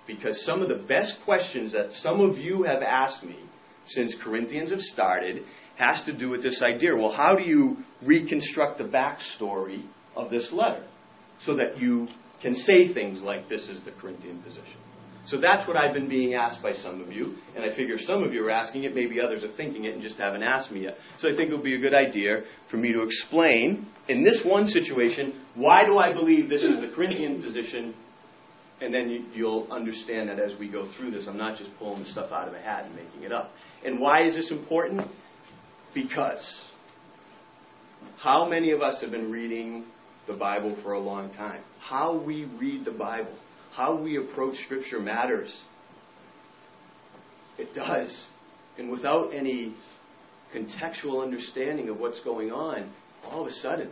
Because 0.08 0.44
some 0.46 0.62
of 0.62 0.70
the 0.70 0.84
best 0.88 1.18
questions 1.24 1.74
that 1.74 1.94
some 1.94 2.20
of 2.20 2.38
you 2.38 2.64
have 2.64 2.82
asked 2.82 3.24
me 3.24 3.38
since 3.86 4.16
Corinthians 4.24 4.72
have 4.72 4.82
started 4.82 5.44
has 5.78 6.04
to 6.06 6.18
do 6.18 6.30
with 6.30 6.44
this 6.44 6.62
idea. 6.62 6.96
Well, 6.96 7.12
how 7.12 7.36
do 7.36 7.44
you 7.44 7.78
reconstruct 8.04 8.80
the 8.80 8.84
backstory 8.86 9.86
of 10.16 10.30
this 10.30 10.52
letter 10.52 10.86
so 11.42 11.56
that 11.56 11.80
you 11.80 12.08
can 12.44 12.54
say 12.54 12.94
things 12.94 13.24
like 13.24 13.50
this 13.50 13.70
is 13.70 13.84
the 13.86 13.92
Corinthian 13.92 14.44
position? 14.44 14.78
So 15.26 15.40
that's 15.40 15.66
what 15.68 15.78
I've 15.78 15.94
been 15.94 16.10
being 16.10 16.34
asked 16.34 16.62
by 16.62 16.74
some 16.74 17.00
of 17.02 17.12
you, 17.12 17.36
and 17.56 17.64
I 17.64 17.74
figure 17.74 17.98
some 17.98 18.24
of 18.24 18.34
you 18.34 18.46
are 18.46 18.52
asking 18.52 18.84
it, 18.84 18.94
maybe 18.94 19.22
others 19.22 19.42
are 19.44 19.56
thinking 19.56 19.86
it 19.86 19.94
and 19.94 20.02
just 20.02 20.18
haven't 20.18 20.44
asked 20.44 20.70
me 20.70 20.82
yet. 20.82 20.98
So 21.20 21.30
I 21.30 21.36
think 21.36 21.50
it 21.50 21.54
would 21.54 21.64
be 21.64 21.76
a 21.76 21.80
good 21.80 21.94
idea 21.94 22.42
for 22.70 22.76
me 22.76 22.92
to 22.92 23.04
explain, 23.04 23.88
in 24.10 24.26
this 24.26 24.44
one 24.46 24.68
situation, 24.68 25.42
why 25.56 25.86
do 25.86 25.98
I 25.98 26.12
believe 26.12 26.50
this 26.50 26.64
is 26.64 26.82
the 26.82 26.90
Corinthian 26.94 27.42
position, 27.42 27.96
and 28.82 28.94
then 28.94 29.32
you, 29.34 29.46
will 29.46 29.72
understand 29.72 30.28
that 30.28 30.40
as 30.40 30.60
we 30.60 30.70
go 30.70 30.92
through 30.98 31.12
this, 31.12 31.26
I'm 31.26 31.38
not 31.38 31.58
just 31.58 31.72
pulling 31.80 32.04
the 32.04 32.10
stuff 32.10 32.34
out 32.34 32.50
of 32.50 32.54
a 32.54 32.60
hat 32.60 32.86
and 32.86 32.94
making 32.94 33.24
it 33.24 33.32
up. 33.32 33.52
And 33.86 34.02
why 34.02 34.26
is 34.26 34.36
this 34.36 34.52
important? 34.52 35.10
Because 35.94 36.64
how 38.18 38.50
many 38.50 38.72
of 38.72 38.82
us 38.82 39.00
have 39.00 39.12
been 39.12 39.32
reading 39.32 39.86
the 40.28 40.34
Bible 40.34 40.78
for 40.84 40.94
a 40.94 41.00
long 41.00 41.32
time? 41.34 41.62
How 41.80 42.18
we 42.18 42.46
read 42.46 42.86
the 42.86 42.92
Bible 42.92 43.34
how 43.74 44.00
we 44.00 44.18
approach 44.18 44.58
Scripture 44.66 45.00
matters. 45.00 45.54
It 47.58 47.74
does. 47.74 48.28
And 48.78 48.92
without 48.92 49.34
any 49.34 49.76
contextual 50.54 51.24
understanding 51.24 51.90
of 51.90 52.00
what's 52.00 52.20
going 52.22 52.52
on, 52.52 52.92
all 53.24 53.42
of 53.42 53.48
a 53.48 53.52
sudden, 53.52 53.92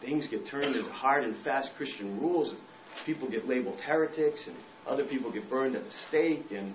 things 0.00 0.26
get 0.28 0.46
turned 0.48 0.74
into 0.74 0.90
hard 0.90 1.24
and 1.24 1.36
fast 1.44 1.70
Christian 1.76 2.20
rules. 2.20 2.50
And 2.50 2.58
people 3.04 3.30
get 3.30 3.46
labeled 3.46 3.80
heretics, 3.80 4.46
and 4.46 4.56
other 4.86 5.04
people 5.04 5.32
get 5.32 5.48
burned 5.48 5.76
at 5.76 5.84
the 5.84 5.94
stake, 6.08 6.46
and 6.50 6.74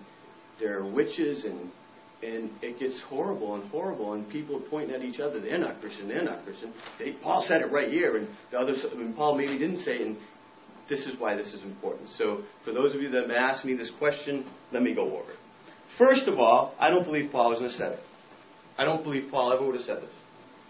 they're 0.60 0.84
witches, 0.84 1.44
and 1.44 1.70
and 2.24 2.52
it 2.62 2.80
gets 2.80 3.00
horrible 3.02 3.56
and 3.56 3.70
horrible, 3.70 4.14
and 4.14 4.30
people 4.30 4.58
are 4.58 4.70
pointing 4.70 4.96
at 4.96 5.02
each 5.02 5.20
other. 5.20 5.40
They're 5.40 5.58
not 5.58 5.82
Christian. 5.82 6.08
They're 6.08 6.24
not 6.24 6.44
Christian. 6.46 6.74
They, 7.00 7.14
Paul 7.14 7.46
said 7.48 7.62
it 7.62 7.72
right 7.72 7.90
here, 7.90 8.18
and 8.18 8.28
the 8.52 8.60
others. 8.60 8.86
Mean, 8.96 9.14
Paul 9.14 9.38
maybe 9.38 9.58
didn't 9.58 9.80
say 9.80 9.96
it, 9.96 10.02
and 10.02 10.18
this 10.90 11.06
is 11.08 11.20
why 11.20 11.36
this 11.36 11.54
is 11.54 11.64
important. 11.64 12.10
So, 12.10 12.44
for 12.64 12.74
those 12.74 12.94
of 12.94 13.02
you 13.02 13.10
that 13.10 13.24
have 13.24 13.32
asked 13.32 13.66
me 13.66 13.76
this 13.76 13.92
question, 13.98 14.46
let 14.72 14.84
me 14.84 14.94
go 14.94 15.04
over 15.04 15.32
it. 15.32 15.38
First 15.98 16.28
of 16.28 16.40
all, 16.40 16.76
I 16.80 16.90
don't 16.90 17.04
believe 17.04 17.32
Paul 17.32 17.50
was 17.50 17.60
an 17.60 17.66
ascetic. 17.66 18.00
I 18.78 18.86
don't 18.86 19.04
believe 19.04 19.30
Paul 19.30 19.54
ever 19.54 19.66
would 19.66 19.76
have 19.76 19.84
said 19.84 19.98
this. 19.98 20.10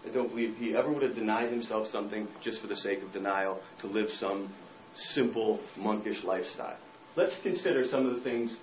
I 0.08 0.12
don't 0.12 0.28
believe 0.28 0.56
he 0.56 0.74
ever 0.76 0.90
would 0.90 1.02
have 1.02 1.14
denied 1.14 1.50
himself 1.50 1.86
something 1.88 2.26
just 2.42 2.60
for 2.60 2.66
the 2.66 2.76
sake 2.76 3.02
of 3.02 3.12
denial 3.12 3.60
to 3.80 3.86
live 3.86 4.10
some 4.10 4.52
simple 4.96 5.60
monkish 5.78 6.24
lifestyle. 6.24 6.76
Let's 7.16 7.38
consider 7.42 7.86
some 7.86 8.06
of 8.06 8.16
the 8.16 8.22
things 8.22 8.56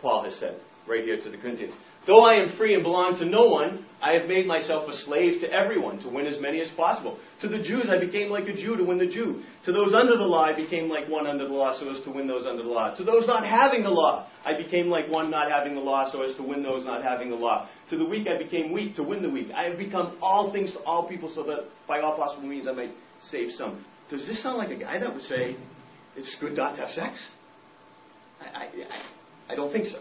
Paul 0.00 0.24
has 0.24 0.34
said 0.36 0.60
right 0.88 1.04
here 1.04 1.20
to 1.20 1.30
the 1.30 1.36
Corinthians. 1.36 1.74
Though 2.06 2.22
I 2.22 2.34
am 2.34 2.56
free 2.58 2.74
and 2.74 2.82
belong 2.82 3.16
to 3.18 3.24
no 3.24 3.48
one, 3.48 3.86
I 4.02 4.12
have 4.12 4.28
made 4.28 4.46
myself 4.46 4.86
a 4.90 4.96
slave 4.96 5.40
to 5.40 5.50
everyone 5.50 6.02
to 6.02 6.10
win 6.10 6.26
as 6.26 6.38
many 6.38 6.60
as 6.60 6.68
possible. 6.72 7.18
To 7.40 7.48
the 7.48 7.60
Jews, 7.60 7.88
I 7.88 7.98
became 7.98 8.28
like 8.28 8.46
a 8.46 8.52
Jew 8.52 8.76
to 8.76 8.84
win 8.84 8.98
the 8.98 9.06
Jew. 9.06 9.42
To 9.64 9.72
those 9.72 9.94
under 9.94 10.18
the 10.18 10.24
law, 10.24 10.44
I 10.44 10.54
became 10.54 10.90
like 10.90 11.08
one 11.08 11.26
under 11.26 11.48
the 11.48 11.54
law 11.54 11.78
so 11.78 11.90
as 11.90 12.04
to 12.04 12.10
win 12.10 12.26
those 12.26 12.44
under 12.44 12.62
the 12.62 12.68
law. 12.68 12.94
To 12.94 13.04
those 13.04 13.26
not 13.26 13.46
having 13.46 13.82
the 13.82 13.90
law, 13.90 14.28
I 14.44 14.54
became 14.54 14.88
like 14.88 15.08
one 15.08 15.30
not 15.30 15.50
having 15.50 15.74
the 15.74 15.80
law 15.80 16.12
so 16.12 16.22
as 16.22 16.36
to 16.36 16.42
win 16.42 16.62
those 16.62 16.84
not 16.84 17.02
having 17.02 17.30
the 17.30 17.36
law. 17.36 17.70
To 17.88 17.96
the 17.96 18.04
weak, 18.04 18.28
I 18.28 18.36
became 18.36 18.70
weak 18.70 18.96
to 18.96 19.02
win 19.02 19.22
the 19.22 19.30
weak. 19.30 19.48
I 19.56 19.64
have 19.70 19.78
become 19.78 20.18
all 20.20 20.52
things 20.52 20.72
to 20.72 20.80
all 20.80 21.08
people 21.08 21.32
so 21.34 21.42
that 21.44 21.68
by 21.88 22.00
all 22.00 22.18
possible 22.18 22.46
means 22.46 22.68
I 22.68 22.72
might 22.72 22.92
save 23.18 23.50
some. 23.52 23.82
Does 24.10 24.26
this 24.26 24.42
sound 24.42 24.58
like 24.58 24.70
a 24.70 24.78
guy 24.78 24.98
that 24.98 25.14
would 25.14 25.22
say 25.22 25.56
it's 26.16 26.36
good 26.38 26.54
not 26.54 26.74
to 26.76 26.82
have 26.82 26.90
sex? 26.90 27.26
I, 28.42 28.64
I, 28.64 28.68
I 29.48 29.54
don't 29.54 29.72
think 29.72 29.86
so. 29.86 30.00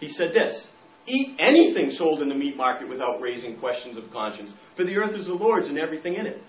He 0.00 0.08
said 0.08 0.32
this 0.32 0.66
eat 1.06 1.36
anything 1.38 1.92
sold 1.92 2.20
in 2.20 2.28
the 2.28 2.34
meat 2.34 2.56
market 2.56 2.88
without 2.88 3.20
raising 3.20 3.58
questions 3.58 3.96
of 3.96 4.10
conscience, 4.12 4.50
for 4.76 4.84
the 4.84 4.96
earth 4.96 5.14
is 5.14 5.26
the 5.26 5.34
Lord's 5.34 5.68
and 5.68 5.78
everything 5.78 6.14
in 6.14 6.26
it. 6.26 6.42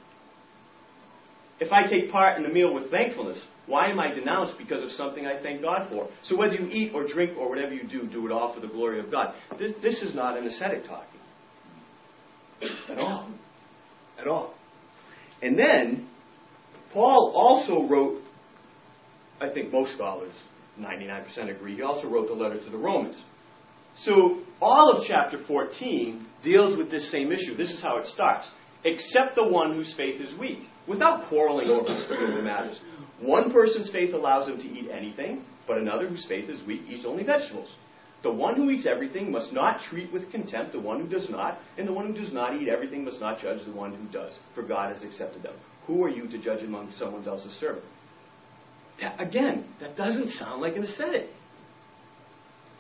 If 1.60 1.72
I 1.72 1.88
take 1.88 2.12
part 2.12 2.38
in 2.38 2.44
the 2.44 2.50
meal 2.50 2.74
with 2.74 2.92
thankfulness, 2.92 3.44
why 3.66 3.90
am 3.90 4.00
I 4.00 4.14
denounced 4.14 4.58
because 4.58 4.84
of 4.84 4.92
something 4.92 5.26
I 5.26 5.42
thank 5.42 5.62
God 5.62 5.90
for? 5.90 6.08
So 6.24 6.38
whether 6.38 6.54
you 6.54 6.68
eat 6.72 6.94
or 6.94 7.08
drink 7.08 7.38
or 7.38 7.50
whatever 7.50 7.74
you 7.74 7.88
do, 7.88 8.08
do 8.08 8.26
it 8.28 8.32
all 8.32 8.54
for 8.54 8.60
the 8.60 8.68
glory 8.68 9.00
of 9.00 9.12
God. 9.12 9.34
This, 9.58 9.74
this 9.82 10.02
is 10.02 10.14
not 10.14 10.38
an 10.38 10.46
ascetic 10.46 10.84
talking. 10.86 11.20
At 12.90 13.00
all. 13.00 13.30
At 14.20 14.28
all. 14.28 14.54
And 15.42 15.58
then, 15.58 16.08
Paul 16.94 17.34
also 17.36 17.88
wrote, 17.88 18.22
I 19.42 19.50
think 19.50 19.72
most 19.72 19.94
scholars, 19.94 20.34
99% 20.80 21.56
agree, 21.56 21.76
he 21.76 21.82
also 21.82 22.10
wrote 22.10 22.28
the 22.28 22.34
letter 22.34 22.60
to 22.64 22.70
the 22.70 22.78
Romans. 22.78 23.22
So 24.00 24.40
all 24.62 24.98
of 24.98 25.06
chapter 25.08 25.38
14 25.38 26.26
deals 26.44 26.78
with 26.78 26.92
this 26.92 27.12
same 27.12 27.32
issue. 27.32 27.56
This 27.56 27.72
is 27.72 27.82
how 27.82 27.98
it 27.98 28.06
starts. 28.08 28.48
Except 28.84 29.36
the 29.36 29.48
one 29.48 29.74
whose 29.74 29.94
faith 29.94 30.22
is 30.22 30.38
weak, 30.38 30.60
without 30.88 31.28
quarreling 31.30 31.70
over 31.70 32.00
spiritual 32.04 32.44
matters. 32.44 32.80
One 33.20 33.52
person's 33.52 33.92
faith 33.92 34.14
allows 34.14 34.48
him 34.48 34.60
to 34.60 34.68
eat 34.68 34.90
anything, 34.92 35.44
but 35.68 35.80
another 35.80 36.08
whose 36.08 36.26
faith 36.26 36.50
is 36.50 36.66
weak 36.66 36.84
eats 36.88 37.06
only 37.06 37.24
vegetables. 37.24 37.70
The 38.24 38.32
one 38.32 38.56
who 38.56 38.70
eats 38.70 38.86
everything 38.86 39.32
must 39.32 39.52
not 39.52 39.82
treat 39.82 40.12
with 40.12 40.32
contempt 40.32 40.74
the 40.74 40.80
one 40.80 41.02
who 41.02 41.08
does 41.08 41.30
not, 41.30 41.60
and 41.78 41.88
the 41.88 41.94
one 41.94 42.08
who 42.08 42.14
does 42.14 42.34
not 42.34 42.56
eat 42.56 42.68
everything 42.68 43.04
must 43.04 43.20
not 43.20 43.40
judge 43.40 43.64
the 43.66 43.72
one 43.72 43.94
who 43.94 44.06
does, 44.12 44.38
for 44.56 44.64
God 44.64 44.94
has 44.94 45.04
accepted 45.04 45.44
them. 45.44 45.56
Who 45.86 46.04
are 46.04 46.10
you 46.10 46.28
to 46.28 46.38
judge 46.38 46.64
among 46.64 46.92
someone 46.94 47.28
else's 47.28 47.54
servant? 47.54 47.86
That, 49.02 49.20
again, 49.22 49.66
that 49.80 49.96
doesn't 49.96 50.30
sound 50.30 50.62
like 50.62 50.76
an 50.76 50.84
ascetic. 50.84 51.30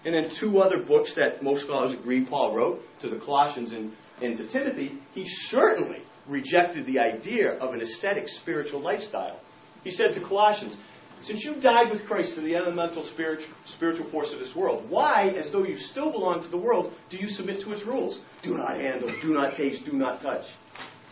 And 0.07 0.15
then 0.15 0.31
two 0.39 0.59
other 0.59 0.77
books 0.77 1.15
that 1.15 1.43
most 1.43 1.65
scholars 1.65 1.93
agree 1.93 2.23
Paul 2.23 2.55
wrote 2.55 2.79
to 3.01 3.09
the 3.09 3.17
Colossians 3.17 3.73
and, 3.73 3.91
and 4.21 4.37
to 4.37 4.47
Timothy, 4.47 4.97
he 5.13 5.25
certainly 5.49 5.97
rejected 6.29 6.85
the 6.85 6.99
idea 6.99 7.55
of 7.55 7.73
an 7.73 7.81
ascetic 7.81 8.29
spiritual 8.29 8.79
lifestyle. 8.79 9.37
He 9.83 9.91
said 9.91 10.13
to 10.13 10.21
Colossians, 10.21 10.77
Since 11.23 11.43
you 11.43 11.55
died 11.59 11.91
with 11.91 12.05
Christ 12.05 12.35
to 12.35 12.41
the 12.41 12.55
elemental 12.55 13.03
spiritual, 13.03 13.53
spiritual 13.65 14.09
force 14.09 14.31
of 14.31 14.39
this 14.39 14.55
world, 14.55 14.89
why, 14.89 15.27
as 15.37 15.51
though 15.51 15.65
you 15.65 15.75
still 15.75 16.13
belong 16.13 16.41
to 16.41 16.47
the 16.47 16.57
world, 16.57 16.93
do 17.09 17.17
you 17.17 17.27
submit 17.27 17.59
to 17.65 17.73
its 17.73 17.83
rules? 17.83 18.21
Do 18.43 18.55
not 18.55 18.77
handle, 18.77 19.13
do 19.21 19.33
not 19.33 19.55
taste, 19.55 19.83
do 19.83 19.91
not 19.91 20.21
touch. 20.21 20.45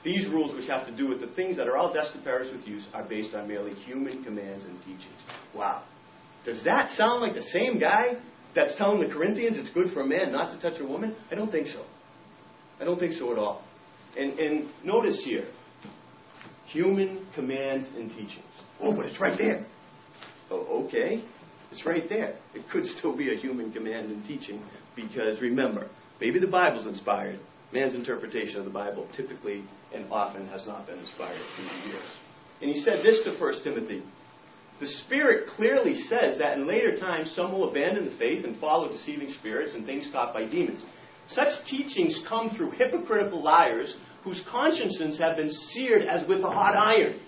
These 0.06 0.30
rules, 0.30 0.56
which 0.56 0.70
have 0.70 0.86
to 0.86 0.96
do 0.96 1.10
with 1.10 1.20
the 1.20 1.28
things 1.28 1.58
that 1.58 1.68
are 1.68 1.76
all 1.76 1.92
destined 1.92 2.24
to 2.24 2.30
perish 2.30 2.50
with 2.50 2.66
use, 2.66 2.88
are 2.94 3.04
based 3.04 3.36
on 3.36 3.46
merely 3.46 3.74
human 3.74 4.24
commands 4.24 4.64
and 4.64 4.80
teachings. 4.80 5.20
Wow. 5.54 5.84
Does 6.46 6.64
that 6.64 6.92
sound 6.92 7.22
like 7.22 7.34
the 7.34 7.44
same 7.44 7.78
guy 7.78 8.20
that's 8.56 8.76
telling 8.78 9.06
the 9.06 9.14
Corinthians 9.14 9.58
it's 9.58 9.70
good 9.70 9.92
for 9.92 10.02
a 10.02 10.08
man 10.08 10.32
not 10.32 10.52
to 10.52 10.70
touch 10.70 10.80
a 10.80 10.86
woman? 10.86 11.16
I 11.32 11.36
don't 11.36 11.52
think 11.52 11.68
so. 11.68 11.84
I 12.80 12.86
don't 12.86 13.00
think 13.00 13.14
so 13.14 13.32
at 13.32 13.38
all. 13.38 13.64
And, 14.18 14.40
and 14.40 14.70
notice 14.84 15.22
here 15.24 15.46
human 16.68 17.26
commands 17.36 17.88
and 17.96 18.10
teachings. 18.10 18.44
Oh, 18.80 18.96
but 18.96 19.06
it's 19.06 19.20
right 19.20 19.38
there. 19.38 19.66
Oh, 20.50 20.86
okay. 20.86 21.24
It's 21.72 21.86
right 21.86 22.08
there. 22.08 22.36
It 22.54 22.64
could 22.72 22.86
still 22.86 23.16
be 23.16 23.34
a 23.34 23.38
human 23.38 23.72
command 23.72 24.12
and 24.12 24.26
teaching 24.26 24.64
because 24.96 25.42
remember, 25.42 25.90
maybe 26.20 26.40
the 26.40 26.48
Bible's 26.48 26.86
inspired, 26.86 27.40
man's 27.74 27.96
interpretation 27.96 28.60
of 28.60 28.66
the 28.66 28.72
Bible 28.72 29.08
typically 29.16 29.64
and 29.94 30.06
often 30.12 30.48
has 30.48 30.66
not 30.68 30.88
been 30.88 31.00
inspired 31.00 31.40
through 31.56 31.66
the 31.66 31.88
years. 31.90 32.04
And 32.62 32.72
he 32.72 32.80
said 32.80 33.04
this 33.04 33.24
to 33.24 33.38
1 33.38 33.64
Timothy. 33.64 34.04
The 34.80 34.88
Spirit 34.88 35.48
clearly 35.48 35.96
says 35.96 36.38
that 36.40 36.58
in 36.58 36.68
later 36.68 36.98
times 36.98 37.32
some 37.32 37.54
will 37.54 37.70
abandon 37.70 38.06
the 38.06 38.18
faith 38.18 38.44
and 38.44 38.58
follow 38.58 38.90
deceiving 38.90 39.32
spirits 39.32 39.74
and 39.74 39.86
things 39.86 40.12
taught 40.12 40.34
by 40.34 40.46
demons. 40.46 40.84
Such 41.28 41.66
teachings 41.66 42.22
come 42.28 42.50
through 42.50 42.72
hypocritical 42.72 43.42
liars 43.42 43.96
whose 44.24 44.44
consciences 44.50 45.20
have 45.20 45.38
been 45.38 45.52
seared 45.52 46.04
as 46.04 46.28
with 46.28 46.42
a 46.42 46.50
hot 46.50 46.76
iron. 46.76 47.20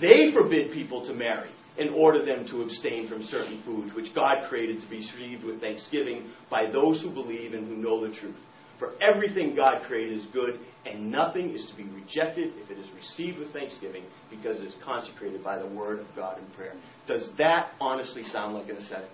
They 0.00 0.30
forbid 0.32 0.72
people 0.72 1.04
to 1.06 1.14
marry 1.14 1.50
and 1.78 1.90
order 1.90 2.24
them 2.24 2.46
to 2.48 2.62
abstain 2.62 3.08
from 3.08 3.24
certain 3.24 3.62
foods 3.64 3.92
which 3.94 4.14
God 4.14 4.48
created 4.48 4.80
to 4.80 4.88
be 4.88 4.98
received 4.98 5.42
with 5.42 5.60
thanksgiving 5.60 6.30
by 6.48 6.70
those 6.70 7.02
who 7.02 7.10
believe 7.10 7.54
and 7.54 7.66
who 7.66 7.76
know 7.76 8.06
the 8.06 8.14
truth. 8.14 8.38
For 8.82 9.00
everything 9.00 9.54
God 9.54 9.84
created 9.84 10.18
is 10.18 10.26
good, 10.32 10.58
and 10.84 11.08
nothing 11.08 11.54
is 11.54 11.64
to 11.70 11.76
be 11.76 11.84
rejected 11.84 12.52
if 12.56 12.68
it 12.68 12.78
is 12.80 12.90
received 12.96 13.38
with 13.38 13.52
thanksgiving, 13.52 14.02
because 14.28 14.60
it 14.60 14.66
is 14.66 14.76
consecrated 14.84 15.44
by 15.44 15.56
the 15.56 15.68
word 15.68 16.00
of 16.00 16.06
God 16.16 16.38
in 16.40 16.44
prayer. 16.56 16.74
Does 17.06 17.30
that 17.38 17.74
honestly 17.80 18.24
sound 18.24 18.54
like 18.54 18.68
an 18.68 18.78
ascetic? 18.78 19.08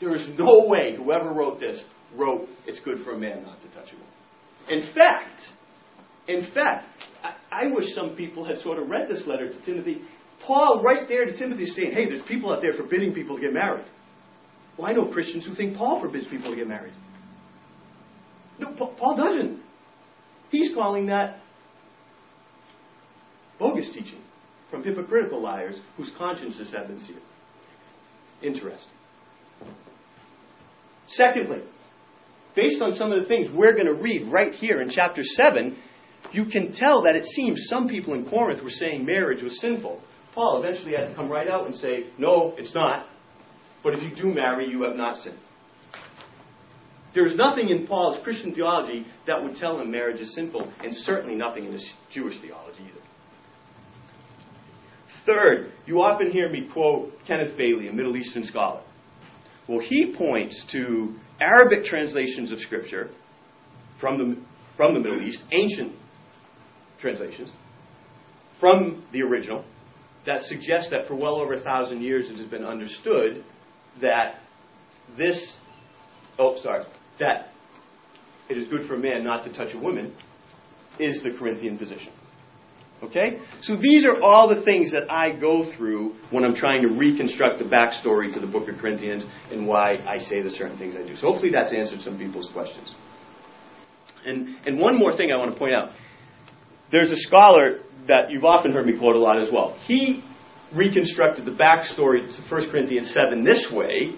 There 0.00 0.16
is 0.16 0.30
no 0.36 0.66
way 0.66 0.96
whoever 0.96 1.32
wrote 1.32 1.60
this 1.60 1.84
wrote 2.16 2.48
it's 2.66 2.80
good 2.80 3.04
for 3.04 3.12
a 3.12 3.18
man 3.18 3.44
not 3.44 3.62
to 3.62 3.68
touch 3.68 3.92
a 3.92 3.94
woman. 3.94 4.82
In 4.84 4.92
fact, 4.92 5.42
in 6.26 6.52
fact, 6.52 6.86
I, 7.22 7.36
I 7.52 7.66
wish 7.68 7.94
some 7.94 8.16
people 8.16 8.44
had 8.44 8.58
sort 8.58 8.80
of 8.80 8.88
read 8.88 9.08
this 9.08 9.28
letter 9.28 9.48
to 9.48 9.64
Timothy. 9.64 10.02
Paul, 10.44 10.82
right 10.82 11.08
there 11.08 11.24
to 11.26 11.36
Timothy, 11.36 11.62
is 11.62 11.76
saying, 11.76 11.92
hey, 11.92 12.06
there's 12.06 12.22
people 12.22 12.52
out 12.52 12.62
there 12.62 12.74
forbidding 12.74 13.14
people 13.14 13.36
to 13.36 13.42
get 13.42 13.52
married. 13.52 13.86
Well, 14.76 14.88
I 14.88 14.92
know 14.92 15.06
Christians 15.06 15.46
who 15.46 15.54
think 15.54 15.76
Paul 15.76 16.00
forbids 16.00 16.26
people 16.26 16.50
to 16.50 16.56
get 16.56 16.66
married. 16.66 16.94
No, 18.62 18.72
Paul 18.72 19.16
doesn't. 19.16 19.60
He's 20.50 20.72
calling 20.74 21.06
that 21.06 21.40
bogus 23.58 23.92
teaching 23.92 24.20
from 24.70 24.84
hypocritical 24.84 25.40
liars 25.40 25.80
whose 25.96 26.10
consciences 26.16 26.72
have 26.72 26.86
been 26.86 27.00
seared. 27.00 27.22
Interesting. 28.42 28.92
Secondly, 31.06 31.62
based 32.54 32.80
on 32.80 32.94
some 32.94 33.12
of 33.12 33.20
the 33.20 33.28
things 33.28 33.50
we're 33.50 33.72
going 33.72 33.86
to 33.86 33.94
read 33.94 34.30
right 34.30 34.54
here 34.54 34.80
in 34.80 34.90
chapter 34.90 35.22
7, 35.22 35.76
you 36.32 36.46
can 36.46 36.72
tell 36.72 37.02
that 37.02 37.16
it 37.16 37.26
seems 37.26 37.66
some 37.68 37.88
people 37.88 38.14
in 38.14 38.28
Corinth 38.28 38.62
were 38.62 38.70
saying 38.70 39.04
marriage 39.04 39.42
was 39.42 39.60
sinful. 39.60 40.00
Paul 40.34 40.62
eventually 40.62 40.92
had 40.96 41.08
to 41.08 41.14
come 41.14 41.28
right 41.28 41.48
out 41.48 41.66
and 41.66 41.76
say, 41.76 42.06
no, 42.16 42.54
it's 42.56 42.74
not. 42.74 43.06
But 43.82 43.94
if 43.94 44.02
you 44.02 44.14
do 44.14 44.32
marry, 44.32 44.70
you 44.70 44.82
have 44.84 44.96
not 44.96 45.16
sinned. 45.18 45.38
There's 47.14 47.36
nothing 47.36 47.68
in 47.68 47.86
Paul's 47.86 48.22
Christian 48.22 48.54
theology 48.54 49.06
that 49.26 49.42
would 49.42 49.56
tell 49.56 49.78
him 49.78 49.90
marriage 49.90 50.20
is 50.20 50.34
sinful, 50.34 50.72
and 50.82 50.94
certainly 50.94 51.36
nothing 51.36 51.66
in 51.66 51.72
his 51.72 51.92
Jewish 52.10 52.40
theology 52.40 52.82
either. 52.82 53.02
Third, 55.26 55.72
you 55.86 56.02
often 56.02 56.30
hear 56.30 56.48
me 56.48 56.68
quote 56.72 57.12
Kenneth 57.26 57.56
Bailey, 57.56 57.88
a 57.88 57.92
Middle 57.92 58.16
Eastern 58.16 58.44
scholar. 58.44 58.82
Well, 59.68 59.80
he 59.80 60.14
points 60.16 60.64
to 60.72 61.14
Arabic 61.40 61.84
translations 61.84 62.50
of 62.50 62.60
Scripture 62.60 63.10
from 64.00 64.18
the, 64.18 64.42
from 64.76 64.94
the 64.94 65.00
Middle 65.00 65.22
East, 65.22 65.42
ancient 65.52 65.92
translations, 66.98 67.50
from 68.58 69.04
the 69.12 69.22
original, 69.22 69.64
that 70.26 70.42
suggest 70.42 70.90
that 70.90 71.06
for 71.06 71.14
well 71.14 71.36
over 71.36 71.54
a 71.54 71.60
thousand 71.60 72.00
years 72.00 72.28
it 72.28 72.36
has 72.36 72.46
been 72.46 72.64
understood 72.64 73.44
that 74.00 74.36
this, 75.16 75.56
oh, 76.38 76.60
sorry, 76.62 76.84
that 77.22 77.48
it 78.48 78.56
is 78.56 78.68
good 78.68 78.86
for 78.86 78.94
a 78.94 78.98
man 78.98 79.24
not 79.24 79.44
to 79.44 79.52
touch 79.52 79.74
a 79.74 79.78
woman 79.78 80.14
is 80.98 81.22
the 81.22 81.32
Corinthian 81.38 81.78
position. 81.78 82.12
Okay? 83.02 83.40
So 83.62 83.76
these 83.76 84.04
are 84.06 84.20
all 84.20 84.48
the 84.54 84.62
things 84.62 84.92
that 84.92 85.10
I 85.10 85.32
go 85.32 85.64
through 85.76 86.14
when 86.30 86.44
I'm 86.44 86.54
trying 86.54 86.82
to 86.82 86.88
reconstruct 86.88 87.58
the 87.58 87.64
backstory 87.64 88.32
to 88.34 88.40
the 88.40 88.46
book 88.46 88.68
of 88.68 88.78
Corinthians 88.78 89.24
and 89.50 89.66
why 89.66 89.94
I 90.06 90.18
say 90.18 90.42
the 90.42 90.50
certain 90.50 90.78
things 90.78 90.94
I 90.96 91.02
do. 91.02 91.16
So 91.16 91.32
hopefully 91.32 91.50
that's 91.50 91.72
answered 91.74 92.02
some 92.02 92.18
people's 92.18 92.50
questions. 92.52 92.94
And, 94.24 94.56
and 94.66 94.78
one 94.78 94.96
more 94.96 95.16
thing 95.16 95.32
I 95.32 95.36
want 95.36 95.52
to 95.52 95.58
point 95.58 95.74
out. 95.74 95.90
There's 96.92 97.10
a 97.10 97.16
scholar 97.16 97.80
that 98.06 98.30
you've 98.30 98.44
often 98.44 98.72
heard 98.72 98.86
me 98.86 98.96
quote 98.98 99.16
a 99.16 99.18
lot 99.18 99.40
as 99.40 99.50
well. 99.52 99.76
He 99.86 100.22
reconstructed 100.74 101.44
the 101.44 101.50
backstory 101.50 102.20
to 102.20 102.54
1 102.54 102.70
Corinthians 102.70 103.12
7 103.12 103.44
this 103.44 103.70
way, 103.72 104.14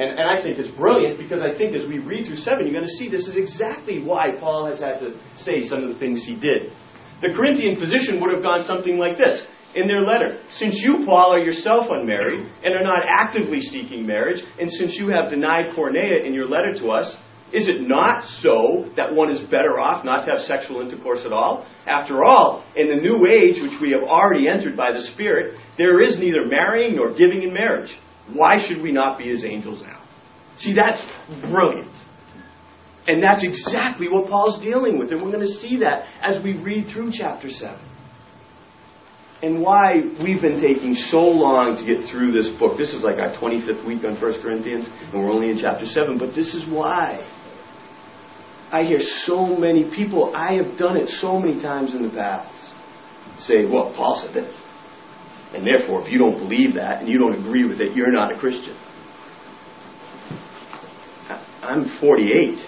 and, 0.00 0.18
and 0.18 0.26
I 0.26 0.40
think 0.42 0.58
it's 0.58 0.70
brilliant 0.70 1.18
because 1.18 1.42
I 1.42 1.56
think 1.56 1.76
as 1.76 1.86
we 1.86 1.98
read 1.98 2.24
through 2.26 2.36
7, 2.36 2.64
you're 2.64 2.72
going 2.72 2.86
to 2.86 2.90
see 2.90 3.10
this 3.10 3.28
is 3.28 3.36
exactly 3.36 4.02
why 4.02 4.32
Paul 4.40 4.64
has 4.70 4.80
had 4.80 4.98
to 5.00 5.20
say 5.36 5.62
some 5.62 5.82
of 5.82 5.88
the 5.90 5.98
things 5.98 6.24
he 6.24 6.34
did. 6.40 6.72
The 7.20 7.34
Corinthian 7.36 7.78
position 7.78 8.18
would 8.20 8.32
have 8.32 8.42
gone 8.42 8.64
something 8.64 8.96
like 8.96 9.18
this 9.18 9.46
in 9.74 9.88
their 9.88 10.00
letter. 10.00 10.40
Since 10.52 10.76
you, 10.76 11.04
Paul, 11.04 11.34
are 11.34 11.38
yourself 11.38 11.88
unmarried 11.90 12.48
and 12.62 12.74
are 12.74 12.82
not 12.82 13.02
actively 13.06 13.60
seeking 13.60 14.06
marriage, 14.06 14.42
and 14.58 14.72
since 14.72 14.96
you 14.96 15.10
have 15.10 15.28
denied 15.28 15.76
porneia 15.76 16.26
in 16.26 16.32
your 16.32 16.46
letter 16.46 16.72
to 16.80 16.90
us, 16.92 17.14
is 17.52 17.68
it 17.68 17.82
not 17.82 18.26
so 18.26 18.88
that 18.96 19.12
one 19.12 19.30
is 19.30 19.40
better 19.40 19.78
off 19.78 20.02
not 20.02 20.24
to 20.24 20.30
have 20.30 20.40
sexual 20.40 20.80
intercourse 20.80 21.26
at 21.26 21.32
all? 21.32 21.66
After 21.86 22.24
all, 22.24 22.64
in 22.74 22.88
the 22.88 22.96
new 22.96 23.26
age 23.26 23.60
which 23.60 23.78
we 23.82 23.90
have 23.92 24.08
already 24.08 24.48
entered 24.48 24.78
by 24.78 24.92
the 24.96 25.02
Spirit, 25.12 25.58
there 25.76 26.00
is 26.00 26.18
neither 26.18 26.46
marrying 26.46 26.96
nor 26.96 27.12
giving 27.12 27.42
in 27.42 27.52
marriage. 27.52 27.94
Why 28.34 28.58
should 28.58 28.82
we 28.82 28.92
not 28.92 29.18
be 29.18 29.30
as 29.30 29.44
angels 29.44 29.82
now? 29.82 30.02
See, 30.58 30.74
that's 30.74 31.00
brilliant. 31.40 31.90
And 33.06 33.22
that's 33.22 33.42
exactly 33.44 34.08
what 34.08 34.28
Paul's 34.28 34.62
dealing 34.62 34.98
with. 34.98 35.10
And 35.10 35.22
we're 35.22 35.32
going 35.32 35.46
to 35.46 35.52
see 35.52 35.78
that 35.78 36.06
as 36.22 36.42
we 36.44 36.56
read 36.58 36.88
through 36.88 37.12
chapter 37.12 37.50
7. 37.50 37.78
And 39.42 39.62
why 39.62 39.94
we've 40.22 40.42
been 40.42 40.60
taking 40.60 40.94
so 40.94 41.22
long 41.22 41.76
to 41.76 41.84
get 41.84 42.04
through 42.10 42.32
this 42.32 42.48
book. 42.58 42.76
This 42.76 42.92
is 42.92 43.02
like 43.02 43.18
our 43.18 43.32
25th 43.32 43.86
week 43.86 44.04
on 44.04 44.20
1 44.20 44.42
Corinthians, 44.42 44.86
and 44.86 45.24
we're 45.24 45.32
only 45.32 45.48
in 45.48 45.58
chapter 45.58 45.86
7. 45.86 46.18
But 46.18 46.34
this 46.34 46.54
is 46.54 46.68
why. 46.68 47.26
I 48.70 48.84
hear 48.84 49.00
so 49.00 49.46
many 49.46 49.90
people, 49.90 50.32
I 50.36 50.54
have 50.54 50.76
done 50.78 50.96
it 50.96 51.08
so 51.08 51.40
many 51.40 51.60
times 51.60 51.94
in 51.94 52.02
the 52.02 52.10
past, 52.10 52.74
say, 53.38 53.64
well, 53.64 53.92
Paul 53.96 54.22
said 54.22 54.34
this. 54.34 54.59
And 55.54 55.66
therefore, 55.66 56.02
if 56.02 56.10
you 56.10 56.18
don't 56.18 56.38
believe 56.38 56.74
that 56.74 57.00
and 57.00 57.08
you 57.08 57.18
don't 57.18 57.34
agree 57.34 57.64
with 57.64 57.80
it, 57.80 57.96
you're 57.96 58.12
not 58.12 58.34
a 58.34 58.38
Christian. 58.38 58.76
I'm 61.62 61.88
48. 62.00 62.58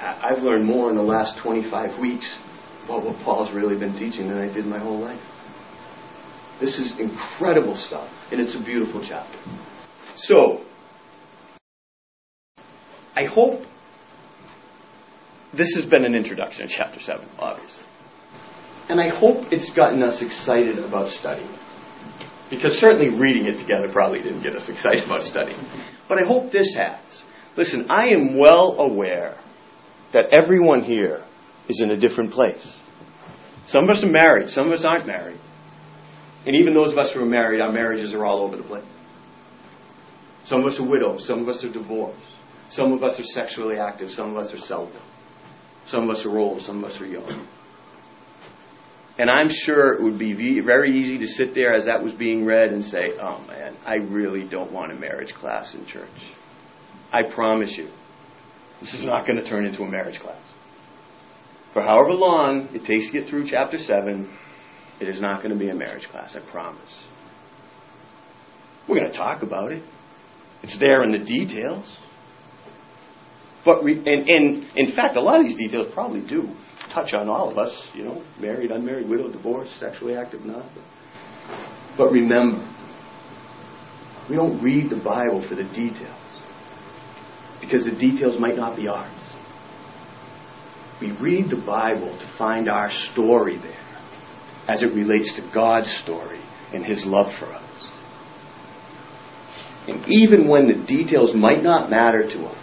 I've 0.00 0.42
learned 0.42 0.64
more 0.64 0.90
in 0.90 0.96
the 0.96 1.02
last 1.02 1.38
25 1.42 2.00
weeks 2.00 2.36
about 2.84 3.04
what 3.04 3.16
Paul's 3.18 3.52
really 3.52 3.78
been 3.78 3.94
teaching 3.94 4.28
than 4.28 4.38
I 4.38 4.52
did 4.52 4.64
my 4.64 4.78
whole 4.78 4.98
life. 4.98 5.20
This 6.60 6.78
is 6.78 6.98
incredible 6.98 7.76
stuff, 7.76 8.10
and 8.32 8.40
it's 8.40 8.56
a 8.56 8.64
beautiful 8.64 9.04
chapter. 9.06 9.38
So, 10.16 10.64
I 13.14 13.24
hope 13.24 13.62
this 15.52 15.74
has 15.76 15.84
been 15.86 16.04
an 16.04 16.14
introduction 16.14 16.66
to 16.66 16.74
chapter 16.74 17.00
7, 17.00 17.28
obviously. 17.38 17.84
And 18.88 19.00
I 19.00 19.14
hope 19.14 19.52
it's 19.52 19.72
gotten 19.74 20.02
us 20.02 20.22
excited 20.22 20.78
about 20.78 21.10
studying. 21.10 21.54
Because 22.50 22.78
certainly 22.78 23.10
reading 23.10 23.46
it 23.46 23.58
together 23.58 23.92
probably 23.92 24.22
didn't 24.22 24.42
get 24.42 24.54
us 24.54 24.68
excited 24.68 25.04
about 25.04 25.24
studying. 25.24 25.58
But 26.08 26.18
I 26.22 26.26
hope 26.26 26.50
this 26.50 26.74
has. 26.74 27.00
Listen, 27.56 27.90
I 27.90 28.08
am 28.08 28.38
well 28.38 28.76
aware 28.78 29.38
that 30.12 30.24
everyone 30.32 30.84
here 30.84 31.22
is 31.68 31.82
in 31.82 31.90
a 31.90 31.98
different 31.98 32.32
place. 32.32 32.66
Some 33.66 33.84
of 33.84 33.90
us 33.90 34.02
are 34.02 34.10
married, 34.10 34.48
some 34.48 34.68
of 34.68 34.72
us 34.72 34.84
aren't 34.84 35.06
married. 35.06 35.38
And 36.46 36.56
even 36.56 36.72
those 36.72 36.92
of 36.92 36.98
us 36.98 37.12
who 37.12 37.20
are 37.20 37.26
married, 37.26 37.60
our 37.60 37.72
marriages 37.72 38.14
are 38.14 38.24
all 38.24 38.40
over 38.40 38.56
the 38.56 38.62
place. 38.62 38.86
Some 40.46 40.60
of 40.60 40.66
us 40.66 40.80
are 40.80 40.88
widows. 40.88 41.26
Some 41.26 41.42
of 41.42 41.48
us 41.48 41.62
are 41.62 41.70
divorced. 41.70 42.18
Some 42.70 42.92
of 42.92 43.02
us 43.02 43.20
are 43.20 43.24
sexually 43.24 43.76
active. 43.78 44.08
Some 44.10 44.30
of 44.30 44.36
us 44.38 44.54
are 44.54 44.58
celibate. 44.58 45.02
Some 45.86 46.08
of 46.08 46.16
us 46.16 46.24
are 46.24 46.38
old. 46.38 46.62
Some 46.62 46.82
of 46.82 46.90
us 46.90 47.00
are 47.02 47.06
young. 47.06 47.46
And 49.18 49.28
I'm 49.28 49.48
sure 49.50 49.94
it 49.94 50.02
would 50.02 50.18
be 50.18 50.60
very 50.60 50.96
easy 50.96 51.18
to 51.18 51.26
sit 51.26 51.54
there 51.54 51.74
as 51.74 51.86
that 51.86 52.04
was 52.04 52.14
being 52.14 52.44
read 52.44 52.72
and 52.72 52.84
say, 52.84 53.10
oh 53.20 53.44
man, 53.48 53.76
I 53.84 53.94
really 53.94 54.48
don't 54.48 54.72
want 54.72 54.92
a 54.92 54.94
marriage 54.94 55.34
class 55.34 55.74
in 55.74 55.84
church. 55.86 56.08
I 57.12 57.22
promise 57.24 57.76
you, 57.76 57.88
this 58.80 58.94
is 58.94 59.04
not 59.04 59.26
going 59.26 59.36
to 59.38 59.44
turn 59.44 59.66
into 59.66 59.82
a 59.82 59.90
marriage 59.90 60.20
class. 60.20 60.40
For 61.72 61.82
however 61.82 62.12
long 62.12 62.68
it 62.72 62.84
takes 62.84 63.10
to 63.10 63.20
get 63.20 63.28
through 63.28 63.48
chapter 63.48 63.76
7, 63.76 64.32
it 65.00 65.08
is 65.08 65.20
not 65.20 65.42
going 65.42 65.52
to 65.52 65.58
be 65.58 65.68
a 65.68 65.74
marriage 65.74 66.06
class, 66.06 66.36
I 66.36 66.50
promise. 66.50 66.80
We're 68.88 69.00
going 69.00 69.10
to 69.10 69.16
talk 69.16 69.42
about 69.42 69.72
it. 69.72 69.82
It's 70.62 70.78
there 70.78 71.02
in 71.02 71.10
the 71.10 71.18
details. 71.18 71.84
But 73.64 73.84
we, 73.84 73.94
and, 73.94 74.28
and 74.28 74.66
in 74.76 74.92
fact, 74.94 75.16
a 75.16 75.20
lot 75.20 75.40
of 75.40 75.46
these 75.46 75.58
details 75.58 75.92
probably 75.92 76.26
do 76.26 76.48
touch 76.88 77.14
on 77.14 77.28
all 77.28 77.50
of 77.50 77.58
us, 77.58 77.88
you 77.94 78.04
know, 78.04 78.22
married, 78.40 78.70
unmarried, 78.70 79.08
widowed, 79.08 79.32
divorced, 79.32 79.78
sexually 79.78 80.16
active, 80.16 80.44
not. 80.44 80.66
But 81.96 82.12
remember, 82.12 82.66
we 84.28 84.36
don't 84.36 84.62
read 84.62 84.90
the 84.90 85.02
Bible 85.02 85.46
for 85.46 85.54
the 85.54 85.64
details 85.64 86.14
because 87.60 87.84
the 87.84 87.96
details 87.96 88.38
might 88.38 88.56
not 88.56 88.76
be 88.76 88.88
ours. 88.88 89.32
We 91.00 91.12
read 91.12 91.50
the 91.50 91.56
Bible 91.56 92.16
to 92.18 92.34
find 92.36 92.68
our 92.68 92.90
story 92.90 93.56
there 93.56 93.88
as 94.68 94.82
it 94.82 94.94
relates 94.94 95.34
to 95.36 95.50
God's 95.54 95.90
story 96.02 96.40
and 96.72 96.84
His 96.84 97.06
love 97.06 97.32
for 97.38 97.46
us. 97.46 97.64
And 99.88 100.04
even 100.08 100.48
when 100.48 100.66
the 100.66 100.84
details 100.86 101.34
might 101.34 101.62
not 101.62 101.88
matter 101.88 102.22
to 102.22 102.46
us, 102.46 102.58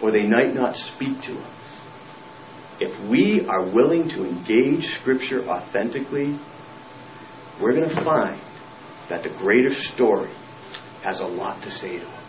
or 0.00 0.12
they 0.12 0.26
might 0.26 0.54
not 0.54 0.76
speak 0.76 1.20
to 1.22 1.32
us, 1.38 1.61
if 2.82 3.08
we 3.08 3.46
are 3.46 3.64
willing 3.64 4.08
to 4.08 4.24
engage 4.24 4.84
Scripture 5.00 5.48
authentically, 5.48 6.36
we're 7.60 7.74
going 7.74 7.88
to 7.88 8.04
find 8.04 8.40
that 9.08 9.22
the 9.22 9.28
greater 9.38 9.72
story 9.72 10.32
has 11.04 11.20
a 11.20 11.24
lot 11.26 11.62
to 11.62 11.70
say 11.70 11.98
to 11.98 12.04
us. 12.04 12.24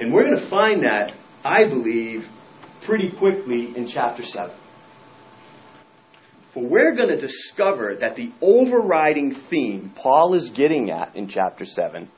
And 0.00 0.12
we're 0.12 0.28
going 0.28 0.42
to 0.42 0.50
find 0.50 0.82
that, 0.82 1.12
I 1.44 1.68
believe, 1.68 2.24
pretty 2.84 3.12
quickly 3.16 3.76
in 3.76 3.88
chapter 3.88 4.24
7. 4.24 4.52
For 6.52 6.64
we're 6.66 6.96
going 6.96 7.10
to 7.10 7.20
discover 7.20 7.96
that 8.00 8.16
the 8.16 8.32
overriding 8.40 9.36
theme 9.48 9.92
Paul 9.94 10.34
is 10.34 10.50
getting 10.50 10.90
at 10.90 11.14
in 11.14 11.28
chapter 11.28 11.64
7, 11.64 12.10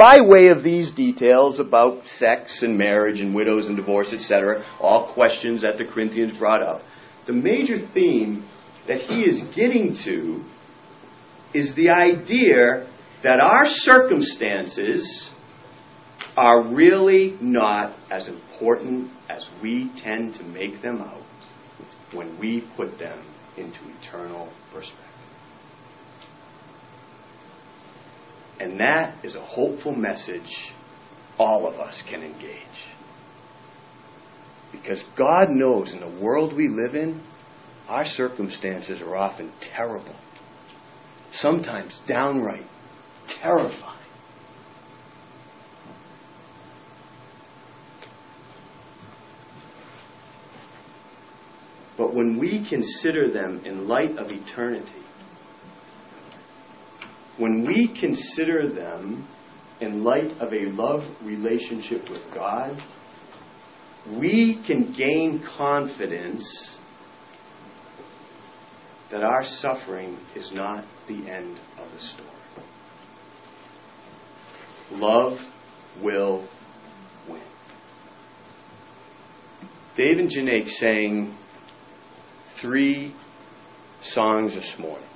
by 0.00 0.22
way 0.22 0.46
of 0.46 0.62
these 0.62 0.90
details 0.92 1.60
about 1.60 2.06
sex 2.06 2.62
and 2.62 2.78
marriage 2.78 3.20
and 3.20 3.34
widows 3.34 3.66
and 3.66 3.76
divorce, 3.76 4.14
etc., 4.14 4.64
all 4.80 5.12
questions 5.12 5.60
that 5.60 5.76
the 5.76 5.84
Corinthians 5.84 6.34
brought 6.38 6.62
up, 6.62 6.80
the 7.26 7.34
major 7.34 7.76
theme 7.92 8.48
that 8.88 8.98
he 8.98 9.24
is 9.24 9.42
getting 9.54 9.94
to 10.02 10.42
is 11.52 11.76
the 11.76 11.90
idea 11.90 12.88
that 13.22 13.40
our 13.42 13.66
circumstances 13.66 15.28
are 16.34 16.72
really 16.74 17.36
not 17.42 17.94
as 18.10 18.26
important 18.26 19.10
as 19.28 19.46
we 19.62 19.92
tend 19.98 20.32
to 20.32 20.44
make 20.44 20.80
them 20.80 21.02
out 21.02 21.20
when 22.14 22.38
we 22.38 22.66
put 22.74 22.98
them 22.98 23.22
into 23.58 23.78
eternal 23.98 24.50
perspective. 24.72 25.09
And 28.60 28.78
that 28.80 29.24
is 29.24 29.34
a 29.36 29.40
hopeful 29.40 29.92
message 29.92 30.70
all 31.38 31.66
of 31.66 31.80
us 31.80 32.02
can 32.08 32.22
engage. 32.22 32.60
Because 34.70 35.02
God 35.16 35.48
knows 35.48 35.92
in 35.92 36.00
the 36.00 36.20
world 36.22 36.54
we 36.54 36.68
live 36.68 36.94
in, 36.94 37.22
our 37.88 38.04
circumstances 38.04 39.00
are 39.00 39.16
often 39.16 39.50
terrible, 39.60 40.14
sometimes 41.32 41.98
downright 42.06 42.66
terrifying. 43.40 43.96
But 51.96 52.14
when 52.14 52.38
we 52.38 52.66
consider 52.68 53.30
them 53.30 53.64
in 53.64 53.88
light 53.88 54.16
of 54.18 54.30
eternity, 54.30 55.04
when 57.40 57.64
we 57.66 57.88
consider 57.98 58.68
them 58.68 59.26
in 59.80 60.04
light 60.04 60.30
of 60.40 60.52
a 60.52 60.66
love 60.66 61.02
relationship 61.22 62.02
with 62.10 62.20
God, 62.34 62.78
we 64.18 64.62
can 64.66 64.92
gain 64.92 65.42
confidence 65.56 66.76
that 69.10 69.22
our 69.22 69.42
suffering 69.42 70.18
is 70.36 70.52
not 70.52 70.84
the 71.08 71.14
end 71.14 71.58
of 71.78 71.90
the 71.92 72.00
story. 72.00 72.28
Love 74.92 75.38
will 76.02 76.46
win. 77.26 77.42
Dave 79.96 80.18
and 80.18 80.30
Janae 80.30 80.68
sang 80.68 81.36
three 82.60 83.14
songs 84.02 84.54
this 84.54 84.76
morning. 84.78 85.09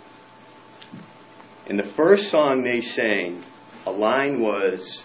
In 1.66 1.76
the 1.76 1.90
first 1.96 2.30
song 2.30 2.62
they 2.62 2.82
sang, 2.82 3.42
a 3.86 3.90
line 3.90 4.40
was, 4.40 5.02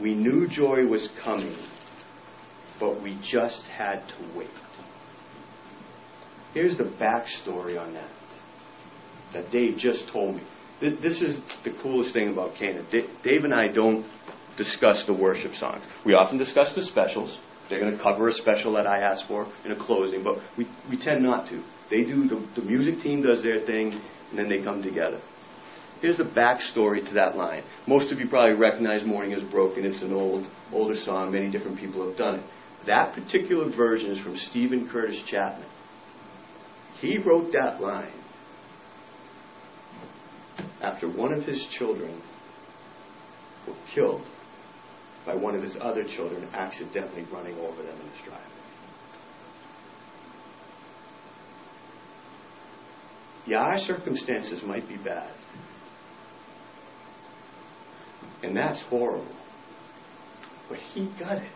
We 0.00 0.14
knew 0.14 0.48
joy 0.48 0.86
was 0.86 1.08
coming, 1.22 1.56
but 2.80 3.00
we 3.00 3.18
just 3.22 3.62
had 3.68 4.00
to 4.08 4.38
wait. 4.38 4.48
Here's 6.54 6.76
the 6.76 6.84
backstory 6.84 7.80
on 7.80 7.94
that 7.94 8.10
that 9.32 9.50
Dave 9.50 9.76
just 9.76 10.08
told 10.12 10.36
me. 10.36 10.42
This 10.80 11.20
is 11.20 11.40
the 11.64 11.76
coolest 11.82 12.12
thing 12.12 12.32
about 12.32 12.56
Cana. 12.56 12.84
Dave 12.90 13.44
and 13.44 13.52
I 13.52 13.68
don't 13.68 14.06
discuss 14.56 15.04
the 15.06 15.12
worship 15.12 15.54
songs. 15.54 15.82
We 16.04 16.14
often 16.14 16.38
discuss 16.38 16.74
the 16.74 16.82
specials. 16.82 17.36
They're 17.68 17.80
going 17.80 17.96
to 17.96 18.02
cover 18.02 18.28
a 18.28 18.32
special 18.32 18.74
that 18.74 18.86
I 18.86 19.00
asked 19.00 19.26
for 19.26 19.46
in 19.64 19.72
a 19.72 19.76
closing, 19.76 20.22
but 20.22 20.38
we, 20.56 20.68
we 20.88 20.96
tend 20.96 21.22
not 21.22 21.48
to. 21.48 21.64
They 21.90 22.04
do, 22.04 22.28
the, 22.28 22.46
the 22.54 22.62
music 22.62 23.00
team 23.00 23.22
does 23.22 23.42
their 23.42 23.58
thing, 23.58 24.00
and 24.30 24.38
then 24.38 24.48
they 24.48 24.62
come 24.62 24.82
together. 24.82 25.20
Here's 26.04 26.18
the 26.18 26.24
backstory 26.24 27.02
to 27.08 27.14
that 27.14 27.34
line. 27.34 27.62
Most 27.86 28.12
of 28.12 28.18
you 28.18 28.28
probably 28.28 28.58
recognize 28.58 29.06
Morning 29.06 29.32
is 29.32 29.42
Broken. 29.42 29.86
It's 29.86 30.02
an 30.02 30.12
old, 30.12 30.46
older 30.70 30.94
song. 30.94 31.32
Many 31.32 31.50
different 31.50 31.78
people 31.78 32.06
have 32.06 32.18
done 32.18 32.40
it. 32.40 32.44
That 32.86 33.14
particular 33.14 33.74
version 33.74 34.10
is 34.10 34.18
from 34.18 34.36
Steven 34.36 34.86
Curtis 34.86 35.18
Chapman. 35.26 35.66
He 37.00 37.16
wrote 37.16 37.54
that 37.54 37.80
line 37.80 38.12
after 40.82 41.08
one 41.08 41.32
of 41.32 41.44
his 41.44 41.66
children 41.70 42.20
were 43.66 43.72
killed 43.94 44.26
by 45.24 45.34
one 45.34 45.54
of 45.54 45.62
his 45.62 45.74
other 45.80 46.04
children 46.04 46.46
accidentally 46.52 47.24
running 47.32 47.56
over 47.60 47.82
them 47.82 47.98
in 47.98 48.08
his 48.10 48.20
driveway. 48.26 48.44
Yeah, 53.46 53.60
our 53.60 53.78
circumstances 53.78 54.62
might 54.62 54.86
be 54.86 54.98
bad. 54.98 55.32
And 58.44 58.56
that's 58.56 58.80
horrible. 58.82 59.34
But 60.68 60.78
he 60.78 61.10
got 61.18 61.38
it. 61.38 61.50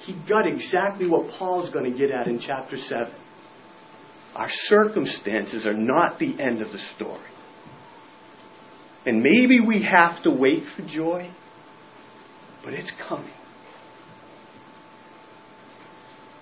He 0.00 0.18
got 0.28 0.46
exactly 0.46 1.06
what 1.06 1.28
Paul's 1.30 1.70
going 1.70 1.90
to 1.90 1.96
get 1.96 2.10
at 2.10 2.26
in 2.26 2.40
chapter 2.40 2.76
7. 2.76 3.12
Our 4.34 4.48
circumstances 4.50 5.66
are 5.66 5.74
not 5.74 6.18
the 6.18 6.40
end 6.40 6.62
of 6.62 6.72
the 6.72 6.78
story. 6.96 7.20
And 9.04 9.22
maybe 9.22 9.60
we 9.60 9.82
have 9.82 10.22
to 10.22 10.30
wait 10.30 10.64
for 10.74 10.82
joy 10.82 11.30
but 12.64 12.74
it's 12.74 12.92
coming. 13.08 13.32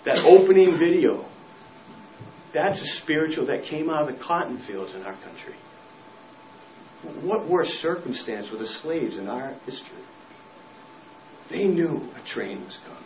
That 0.04 0.24
opening 0.24 0.78
video, 0.78 1.28
that's 2.54 2.80
a 2.80 3.02
spiritual 3.02 3.46
that 3.46 3.64
came 3.64 3.90
out 3.90 4.08
of 4.08 4.16
the 4.16 4.22
cotton 4.22 4.62
fields 4.66 4.94
in 4.94 5.02
our 5.02 5.14
country. 5.14 5.54
What 7.22 7.48
worse 7.48 7.70
circumstance 7.80 8.50
were 8.50 8.58
the 8.58 8.66
slaves 8.66 9.16
in 9.16 9.28
our 9.28 9.54
history? 9.64 10.04
They 11.50 11.64
knew 11.64 12.08
a 12.14 12.26
train 12.26 12.64
was 12.64 12.78
coming. 12.86 13.02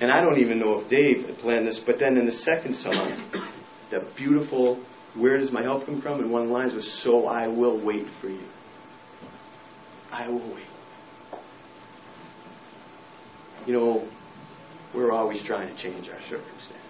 And 0.00 0.10
I 0.10 0.20
don't 0.20 0.38
even 0.38 0.58
know 0.58 0.80
if 0.80 0.90
Dave 0.90 1.26
had 1.26 1.38
planned 1.38 1.66
this, 1.66 1.80
but 1.84 1.98
then 1.98 2.18
in 2.18 2.26
the 2.26 2.32
second 2.32 2.74
song, 2.74 3.30
the 3.90 4.06
beautiful, 4.16 4.84
Where 5.14 5.38
Does 5.38 5.52
My 5.52 5.62
Help 5.62 5.86
Come 5.86 6.02
From? 6.02 6.20
And 6.20 6.32
one 6.32 6.50
lines 6.50 6.74
was, 6.74 7.02
So 7.02 7.26
I 7.26 7.46
will 7.46 7.82
wait 7.82 8.06
for 8.20 8.28
you. 8.28 8.46
I 10.10 10.28
will 10.28 10.54
wait. 10.54 10.66
You 13.66 13.72
know, 13.72 14.08
we're 14.94 15.12
always 15.12 15.42
trying 15.44 15.74
to 15.74 15.82
change 15.82 16.08
our 16.08 16.20
circumstance, 16.22 16.82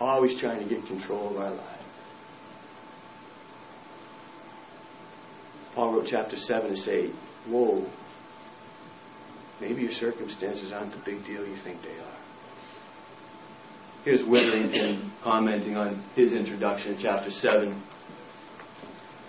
always 0.00 0.38
trying 0.40 0.66
to 0.66 0.74
get 0.74 0.86
control 0.86 1.30
of 1.30 1.36
our 1.36 1.50
lives. 1.50 1.75
Paul 5.76 5.92
wrote 5.92 6.06
chapter 6.08 6.36
7 6.36 6.70
to 6.70 6.76
say, 6.78 7.10
Whoa, 7.46 7.86
maybe 9.60 9.82
your 9.82 9.92
circumstances 9.92 10.72
aren't 10.72 10.92
the 10.92 11.02
big 11.04 11.24
deal 11.26 11.46
you 11.46 11.56
think 11.62 11.82
they 11.82 11.98
are. 12.00 12.18
Here's 14.02 14.24
Witherington 14.24 15.12
commenting 15.22 15.76
on 15.76 16.02
his 16.14 16.32
introduction 16.32 16.94
in 16.94 17.02
chapter 17.02 17.30
7. 17.30 17.82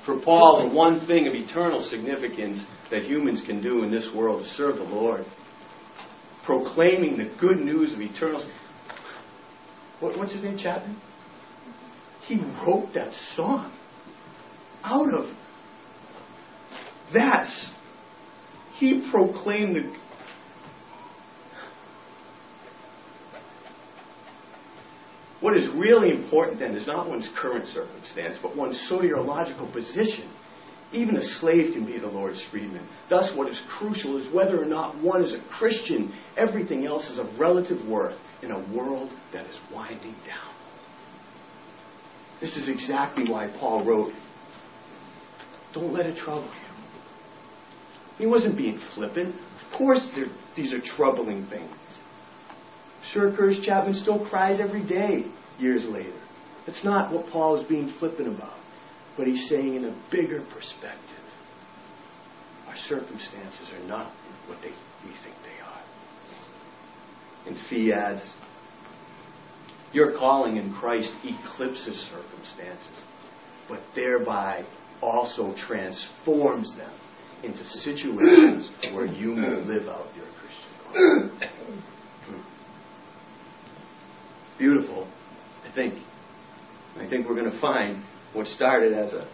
For 0.05 0.21
Paul, 0.21 0.69
the 0.69 0.73
one 0.73 1.05
thing 1.05 1.27
of 1.27 1.33
eternal 1.35 1.81
significance 1.81 2.65
that 2.91 3.03
humans 3.03 3.43
can 3.45 3.61
do 3.61 3.83
in 3.83 3.91
this 3.91 4.09
world 4.15 4.43
is 4.43 4.47
serve 4.51 4.77
the 4.77 4.83
Lord. 4.83 5.25
Proclaiming 6.45 7.17
the 7.17 7.29
good 7.41 7.57
news 7.57 7.93
of 7.93 7.99
eternal. 7.99 8.49
What, 9.99 10.17
what's 10.17 10.31
his 10.31 10.45
name, 10.45 10.57
Chapman? 10.57 10.95
He 12.21 12.37
wrote 12.65 12.93
that 12.93 13.13
song 13.35 13.73
out 14.81 15.13
of 15.13 15.36
that's 17.13 17.71
he 18.75 19.09
proclaimed 19.11 19.75
the 19.75 19.97
What 25.39 25.55
is 25.55 25.69
really 25.69 26.09
important 26.09 26.59
then 26.59 26.75
is 26.75 26.87
not 26.87 27.07
one's 27.07 27.29
current 27.37 27.67
circumstance, 27.67 28.37
but 28.41 28.55
one's 28.55 28.77
soteriological 28.89 29.71
position. 29.71 30.29
Even 30.91 31.17
a 31.17 31.23
slave 31.23 31.73
can 31.73 31.85
be 31.85 31.99
the 31.99 32.07
Lord's 32.07 32.41
freedman. 32.49 32.87
Thus, 33.09 33.35
what 33.35 33.47
is 33.49 33.61
crucial 33.69 34.17
is 34.17 34.33
whether 34.33 34.61
or 34.61 34.65
not 34.65 34.97
one 34.97 35.23
is 35.23 35.33
a 35.33 35.41
Christian. 35.49 36.13
Everything 36.37 36.87
else 36.87 37.09
is 37.09 37.17
of 37.19 37.39
relative 37.39 37.85
worth 37.87 38.17
in 38.41 38.51
a 38.51 38.59
world 38.73 39.11
that 39.33 39.45
is 39.45 39.57
winding 39.71 40.15
down. 40.25 40.53
This 42.39 42.55
is 42.57 42.69
exactly 42.69 43.29
why 43.29 43.47
Paul 43.59 43.83
wrote, 43.83 44.13
Don't 45.73 45.93
let 45.93 46.05
it 46.05 46.17
trouble 46.17 46.45
you. 46.45 46.66
He 48.17 48.25
wasn't 48.25 48.57
being 48.57 48.79
flippant. 48.95 49.35
Of 49.35 49.77
course, 49.77 50.09
these 50.55 50.73
are 50.73 50.81
troubling 50.81 51.45
things. 51.47 51.75
Sure, 53.11 53.31
Curtis 53.31 53.63
Chapman 53.63 53.93
still 53.93 54.25
cries 54.27 54.59
every 54.59 54.83
day 54.83 55.25
years 55.59 55.85
later. 55.85 56.19
That's 56.65 56.83
not 56.83 57.13
what 57.13 57.27
Paul 57.27 57.59
is 57.61 57.67
being 57.67 57.93
flippant 57.99 58.27
about. 58.27 58.57
But 59.15 59.27
he's 59.27 59.47
saying 59.47 59.75
in 59.75 59.85
a 59.85 60.03
bigger 60.11 60.45
perspective, 60.53 61.23
our 62.67 62.75
circumstances 62.75 63.71
are 63.73 63.87
not 63.87 64.11
what 64.47 64.61
they, 64.61 64.71
we 65.05 65.13
think 65.23 65.35
they 65.43 65.61
are. 65.63 65.83
And 67.47 67.57
Fee 67.69 67.93
adds, 67.93 68.29
your 69.93 70.17
calling 70.17 70.57
in 70.57 70.73
Christ 70.73 71.13
eclipses 71.23 71.97
circumstances, 72.11 73.01
but 73.69 73.79
thereby 73.95 74.65
also 75.01 75.55
transforms 75.55 76.75
them 76.75 76.91
into 77.43 77.63
situations 77.65 78.71
where 78.93 79.05
you 79.05 79.33
may 79.33 79.49
live 79.49 79.87
out 79.87 80.07
your 80.15 80.25
Christian 80.39 81.29
calling. 81.29 82.43
Beautiful, 84.57 85.07
I 85.63 85.71
think. 85.73 85.93
I 86.97 87.07
think 87.07 87.27
we're 87.27 87.35
going 87.35 87.51
to 87.51 87.59
find 87.59 88.03
what 88.33 88.47
started 88.47 88.93
as 88.93 89.13
a 89.13 89.27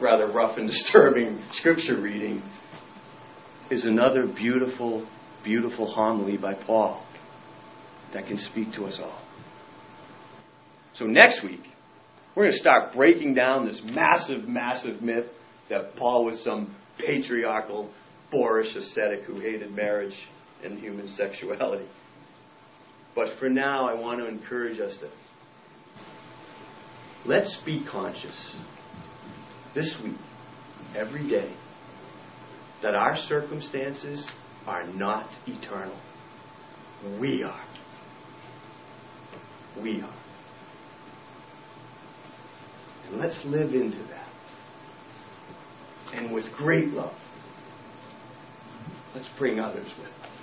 rather 0.00 0.26
rough 0.26 0.58
and 0.58 0.68
disturbing 0.70 1.42
scripture 1.52 2.00
reading 2.00 2.42
is 3.70 3.84
another 3.84 4.26
beautiful, 4.26 5.06
beautiful 5.44 5.86
homily 5.86 6.36
by 6.36 6.54
Paul 6.54 7.04
that 8.12 8.26
can 8.26 8.38
speak 8.38 8.72
to 8.72 8.84
us 8.84 8.98
all. 9.00 9.22
So 10.94 11.06
next 11.06 11.44
week, 11.44 11.60
we're 12.34 12.44
going 12.44 12.54
to 12.54 12.58
start 12.58 12.94
breaking 12.94 13.34
down 13.34 13.66
this 13.66 13.80
massive, 13.84 14.48
massive 14.48 15.02
myth 15.02 15.26
that 15.68 15.96
Paul 15.96 16.24
was 16.24 16.42
some 16.42 16.74
patriarchal, 16.98 17.90
boorish 18.30 18.74
ascetic 18.76 19.22
who 19.22 19.40
hated 19.40 19.70
marriage 19.70 20.16
and 20.62 20.78
human 20.78 21.08
sexuality. 21.08 21.86
But 23.14 23.38
for 23.38 23.48
now, 23.48 23.88
I 23.88 23.94
want 23.94 24.20
to 24.20 24.28
encourage 24.28 24.80
us 24.80 24.98
that 25.00 25.10
let's 27.24 27.60
be 27.64 27.84
conscious 27.84 28.54
this 29.74 29.96
week, 30.02 30.16
every 30.94 31.28
day, 31.28 31.52
that 32.82 32.94
our 32.94 33.16
circumstances 33.16 34.30
are 34.66 34.86
not 34.86 35.28
eternal. 35.46 35.98
We 37.20 37.42
are. 37.42 37.64
We 39.82 40.02
are. 40.02 40.16
And 43.08 43.18
let's 43.18 43.42
live 43.44 43.72
into 43.72 43.98
that 44.08 44.17
and 46.14 46.32
with 46.32 46.52
great 46.52 46.92
love, 46.92 47.14
let's 49.14 49.28
bring 49.38 49.58
others 49.60 49.88
with 49.98 50.08
us. 50.08 50.37